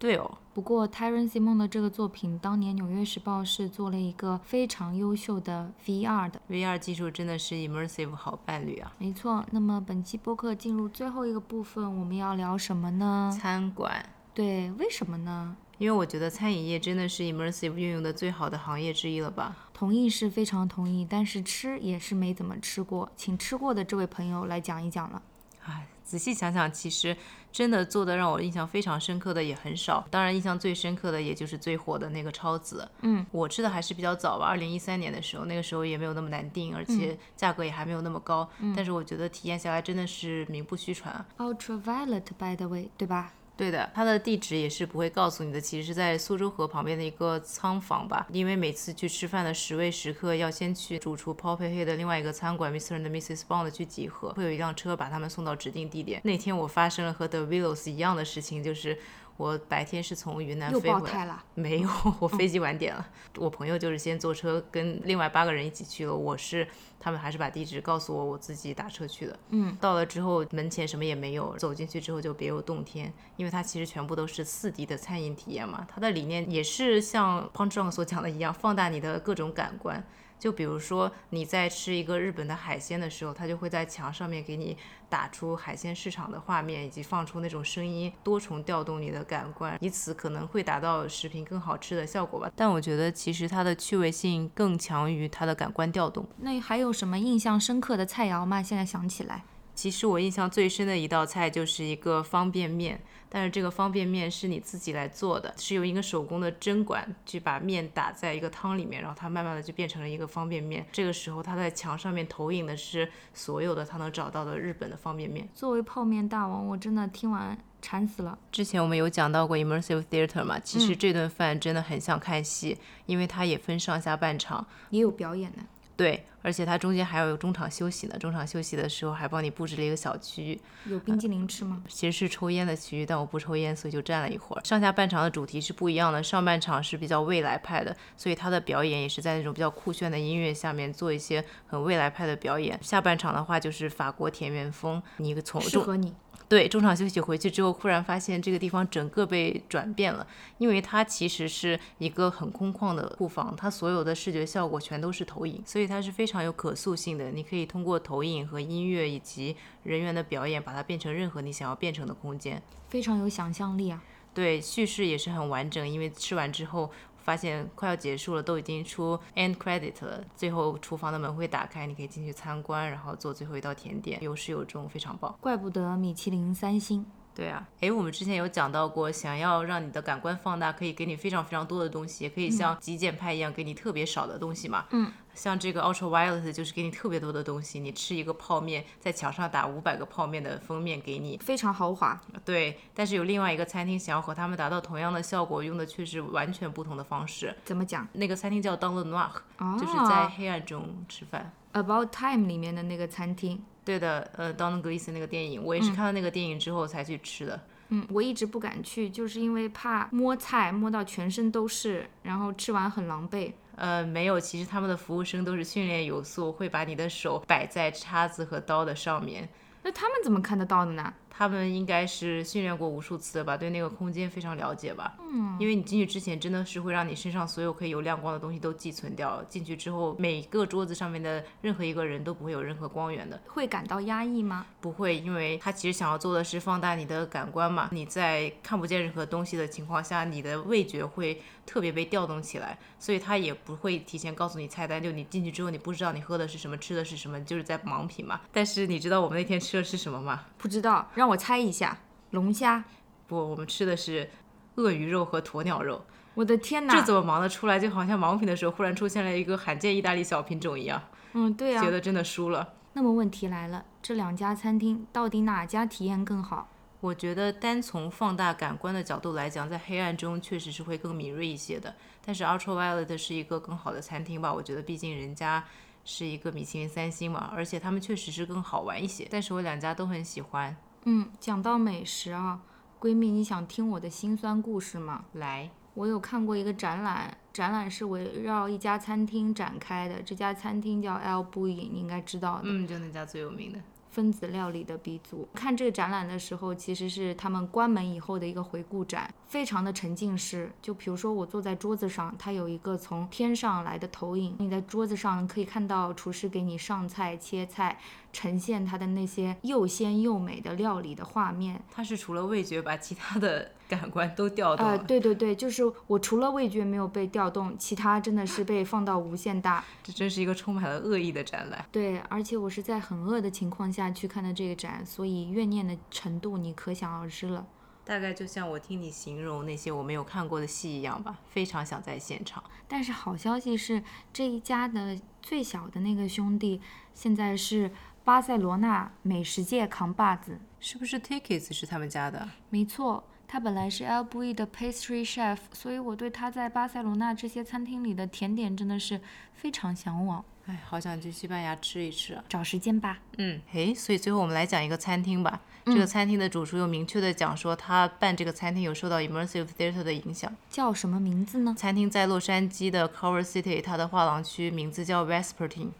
[0.00, 0.38] 对哦。
[0.52, 6.40] 不过 Tyron Simon 的这个作品，当年《纽约时报》是做了一个非常优秀的 VR 的。
[6.48, 8.92] VR 技术真的是 immersive 好伴侣啊。
[8.98, 9.44] 没错。
[9.52, 13.30] 那么本期播客进入最后一个部分，我们要聊什么呢？
[13.38, 14.04] 餐馆。
[14.34, 15.56] 对，为什么呢？
[15.78, 19.56] 因为我觉得餐饮业真的是 immersive 运用的最好的行业之一了吧？
[19.72, 25.22] 同意是非常同意，但是吃也是没怎么吃过，请吃过的这位朋友来讲一讲了。
[25.64, 27.16] 唉，仔细想想，其实
[27.52, 30.06] 真的做的让我印象非常深刻的也很少。
[30.10, 32.88] 当然，印象最深刻的也就是最火的那个超子。
[33.02, 38.48] 嗯，我吃的还是比较早吧，二零一三年的时候，那个时候也没有那么难订，而且价格也还没有那么高。
[38.74, 41.24] 但是我觉得体验下来真的是名不虚传。
[41.38, 43.32] Ultraviolet，by the way，对吧？
[43.60, 48.26] 对的，他的地址也是不会告诉你的，其实是在苏州河旁边的一个仓房吧。
[48.32, 52.98] 因为每次去吃饭的十位食客要先去主厨 Paul Pei 的另外一个餐馆 Mr.
[52.98, 53.42] and Mrs.
[53.46, 56.22] Bond 去集合，会有一辆车把他们送到指定地点。
[56.24, 58.96] 那天我发生了和 The Villas 一样的事情，就是。
[59.40, 61.38] 我白天是从云南又飞回来。
[61.54, 61.88] 没有，
[62.18, 63.08] 我飞机晚点了。
[63.38, 66.68] 我朋友就是先坐车跟另外八个人一起去了，我是
[66.98, 69.38] 他们还是把地址告诉我，我自己打车去的。
[69.48, 80.04] 嗯，到了之后门前什么也没有，走进去之后就别有洞天，因为它其实全部都是四 D 的餐饮体验嘛，它的理念也是像 p o n c h o n 所讲的一样，放大你的各种感官。
[80.40, 84.76] 就比如说你在吃一个日本的海鲜的时候，它就会在墙上面给你
[85.08, 92.50] 打出海鲜市场的画面，以及放出那种声音，多重调动你的感官，以此可能会达到食品更好吃的效果吧。
[92.56, 96.26] 但我觉得其实它的趣味性更强于它的感官调动。
[96.38, 98.62] 那还有什么印象深刻的菜肴吗？
[98.62, 99.44] 现在想起来，
[99.74, 110.84] 其实我印象最深的一道菜就是一个方便面，但是这个方便面是你自己来做的，是用一个手工的针管去把面打在一个汤里面，然后它慢慢的就变成了一个方便面。
[110.92, 115.48] 这个时候它在墙上面投影的是所有的他能找到的日本的方便面。
[115.54, 118.38] 作为泡面大王，我真的听完馋死了。
[118.52, 124.66] 之前我们有讲到过 immersive theater 嘛，其实这顿饭真的很像看戏，因为它也分上下半场。
[124.90, 125.58] 也有表演的，
[126.00, 128.16] 对，而且它中间还有中场休息呢。
[128.18, 131.82] 中场休息的时候还帮你布置了一个小区域，有冰激凌吃吗？
[131.88, 134.64] 其实是抽烟的区域，但我不抽烟，所以就站了一会儿。
[134.64, 142.78] 上下半场的主题是不一样的，上半场是比较未来派的，所以他的表演也是在那种比较酷炫的音乐下面做一些很未来派的表演。
[142.82, 146.14] 下半场的话就是法国田园风，你从中适合你。
[146.50, 150.26] 对，中场休息回去之后，忽然发现这个地方整个被转变了，
[150.58, 157.30] 因为它其实是一个很空旷的库房，它所有的视觉效果全都是投影，所以它是非常有可塑性的。
[157.30, 162.60] 你可以通过投影和音乐以及人员的表演，把它变成任何你想要变成的空间。
[162.88, 164.02] 非常有想象力啊！
[164.34, 166.90] 对，叙事也是很完整，因为吃完之后。
[167.22, 170.22] 发现快要结束了，都已经出 end credit 了。
[170.34, 175.34] 最后厨房的门会打开，你可以进去参观，然后做最后一道甜点，有始有终，非常棒。
[175.40, 177.06] 怪不得米其林三星。
[177.32, 184.84] 对啊，诶，我们之前有讲到过，想要让你的感官放大，可以给你非常非常多的东西，也可以像极简派一样给你特别少的东西嘛。
[184.90, 185.10] 嗯，
[185.40, 191.38] 像这个 Ultra Violet 就是给你特别多的东西，你吃一个泡面，在墙上打五百个泡面的封面给你。
[191.38, 192.20] 非常豪华。
[192.44, 197.56] 对，但是有另外一个餐厅想要和他们达到同样的效果，用的却是完全不同的方式。
[197.64, 198.06] 怎么讲？
[198.12, 201.50] 那个餐厅叫 Dans le Noir，、哦就是在黑暗中吃饭。
[201.72, 203.64] About Time 里面的那个餐厅。
[203.82, 207.58] 对的，呃 d o n Gleason 那个电影，我也是看到那个电影之后才去吃的。
[207.88, 213.50] 嗯，我一直不敢去，就是因为怕摸菜摸到全身都是，然后吃完很狼狈。
[213.80, 219.48] 呃，没有，其实他们的服务生都是训练有素，会把你的手摆在叉子和刀的上面。
[219.82, 221.14] 那他们怎么看得到的呢？
[221.40, 225.16] 他们应该是训练过无数次的吧，对那个空间非常了解吧。
[225.32, 233.40] 嗯，因为你进去之前真的是会让你身上所有可以有亮光的东西都寄存掉，进去之后每个桌子上面的任何一个人都不会有任何光源的。
[233.46, 234.66] 会感到压抑吗？
[234.82, 237.88] 不会，因为他其实想要做的是放大你的感官嘛。
[237.90, 245.02] 你在看不见任何东西的情况下，你的味觉会特别被调动起来，所以他也不会提前告诉你菜单。
[245.02, 248.42] 就你进去之后，你不知道你喝的是什么，吃的是什么，就是在盲品嘛。
[248.52, 250.44] 但是你知道我们那天吃的是什么吗？
[250.58, 251.98] 不知道，让我猜一下，
[252.30, 252.82] 龙虾。
[253.28, 254.28] 不，我们吃的是
[254.76, 256.04] 鳄鱼肉和鸵鸟肉。
[256.34, 256.94] 我的天哪！
[256.94, 257.78] 这怎么忙得出来？
[257.78, 261.00] 就好像盲品的时候忽然出现了一个罕见意大利小品种一样，
[261.34, 261.90] 嗯，对啊觉。
[261.90, 262.74] 得真的输了。
[262.94, 266.68] 那么问题来了，这两家餐厅到底哪家体验更好？
[267.00, 271.94] 我觉得单从放大感官的角度来讲，在黑暗中确实是会更敏锐一些的。
[272.24, 274.52] 但是 Ultraviolet 是一个更好的餐厅吧？
[274.52, 275.64] 我觉得，毕竟人家
[276.04, 279.26] 是一个米其林三星嘛，而且他们确实是更好玩一些。
[279.30, 280.76] 但是我两家都很喜欢。
[281.04, 282.60] 嗯，讲到美食啊，
[283.00, 285.24] 闺蜜，你想听我的辛酸故事吗？
[285.32, 292.62] 来，我有看过一个展览，展览是围绕一家餐厅展开的，这家餐厅叫 El Bulli，你应该知道的。
[292.64, 293.78] 嗯，就那家最有名的。
[294.10, 295.48] 分子料理的鼻祖。
[295.54, 300.70] 看这个展览的时候，其实是他们关门以后的一个回顾展，非常的沉浸式。
[300.82, 307.98] 就比如说我坐在桌子上，它有一个从天上来的投影，你在桌子上可以看到厨师给你上菜、切菜，
[308.32, 311.80] 呈现它的那些又鲜又美的料理的画面。
[311.90, 314.92] 它是除了味觉，把其他的感官都调动了。
[314.92, 319.84] 呃，对对对，就是我除了味觉没有被调动，其他真的是被放到无限大。
[320.04, 321.84] 这真是一个充满了恶意的展览。
[321.90, 327.66] 对，而且我是在很饿的情况下去看的这个展，所以怨念的程度你可想而知了。
[328.04, 332.62] 大概就像我听你形容那些我没有看过的戏一样吧，非常想在现场。
[332.88, 336.80] 但是好消息是，这一家的最小的那个兄弟
[337.14, 337.92] 现在是
[338.24, 340.58] 巴塞罗那美食界扛把子。
[340.80, 342.48] 是不是 Tickets 是他们家的？
[342.70, 343.22] 没错，
[343.52, 349.20] 他本来是 El Bulli 的 pastry chef，所以我对他在巴塞罗那这些餐厅里的甜点真的是
[349.54, 350.44] 非常向往。
[350.66, 352.44] 哎，好想去西班牙吃一吃啊！
[352.48, 353.18] 找时间吧。
[353.38, 355.60] 嗯，诶，所以最后我们来讲一个餐厅吧。
[355.84, 360.54] 这个餐厅的主厨有明确的讲说，他办这个餐厅有受到 immersive theater 的影响。
[360.70, 361.74] 叫什么名字呢？
[361.76, 365.90] 餐厅在洛杉矶的 Culver City，它的画廊区名字叫 Vespertine。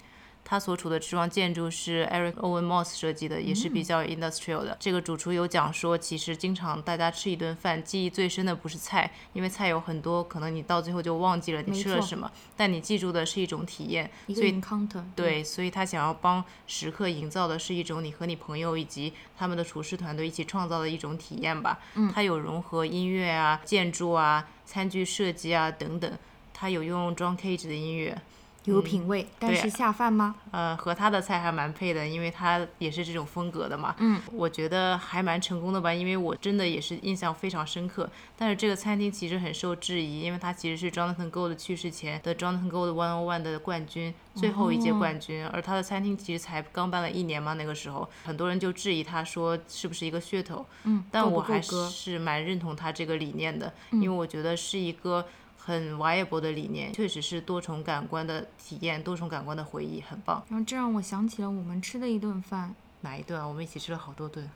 [0.50, 4.76] 它所处的这幢建筑是 Eric Owen Moss 设计的，也是比较 industrial 的。
[4.80, 14.10] 这个主厨有讲说，其实经常大家吃一顿饭，记忆最深的不是菜，因为菜有很多，可能你到最后就忘记了你吃了什么，但你记住的是一种体验。
[14.26, 15.04] 一个所以 encounter。
[15.14, 21.78] 对，所以他想要帮食客营造的是一种你和你朋友以及他们的厨师团队一起创造的一种体验吧。
[21.94, 26.12] 嗯，他有融合音乐啊、建筑啊、餐具设计啊等等，
[26.52, 28.20] 他有用 John Cage 的音乐。
[28.64, 30.34] 有品味，但是下饭吗？
[30.50, 33.94] 呃，和他的菜还蛮配的，因为他也是这种风格的嘛。
[33.98, 38.08] 嗯，我觉得还蛮成功的吧，因为我真的也是印象非常深刻。
[38.36, 45.46] 但是这个餐厅其实很受质疑，因为它其实是 Jonathan Gold 去世前的 Jonathan Gold One on One 的冠军，最后一届冠军。
[45.46, 50.66] 而他的餐厅其实才刚办了一年嘛，那个时候很多人就质疑他说是不是一个噱头。
[50.84, 55.26] 嗯，但我还是蛮认同他这个理念的，因为我觉得是一个
[55.62, 60.42] 很 viable 的理念，确实是多重感官的体验，多重感官的回忆，很棒。
[60.48, 63.46] 然后这让我想起了我们吃的一顿饭哪一顿啊？
[63.46, 64.48] 我们一起吃了好多顿。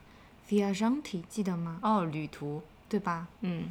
[0.49, 1.79] ，Viajanti，记得吗？
[1.83, 3.29] 哦，旅途，对吧？
[3.43, 3.71] 嗯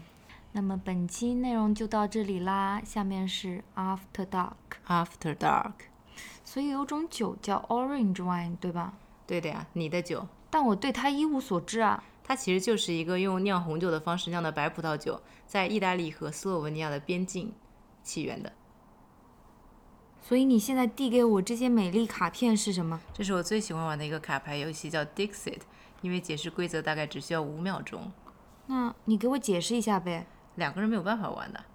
[0.56, 5.74] 那么本期内容就到这里啦，下面是 After Dark，，After Dark，
[6.46, 8.94] 所以有种酒叫 Orange Wine，对吧？
[9.26, 12.04] 对的呀，你的酒，但我对它一无所知啊。
[12.24, 17.54] 它其实就是一个用酿红酒的方式酿的白葡萄酒，在意大利和斯洛文尼亚的边境
[18.02, 18.54] 起源的。
[20.22, 23.02] 所以你现在递给我这些美丽卡片是什么？
[23.12, 25.60] 这是我最喜欢玩的一个卡牌游戏，叫 Dixit，
[26.02, 28.10] 因为解释规则大概只需要五秒钟，
[28.68, 31.66] 那你给我解释一下呗，两个人没有办法玩的。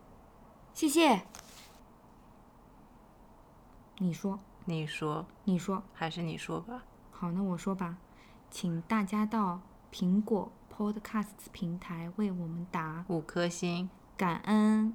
[0.73, 1.21] 谢谢。
[3.99, 6.85] 你说，你说你说，还是你说吧？
[7.11, 7.99] 好，那我说吧，
[8.51, 9.61] 请大家到
[9.93, 13.89] 苹果 Podcasts 平台为我们打五颗星。
[14.17, 14.95] 感恩。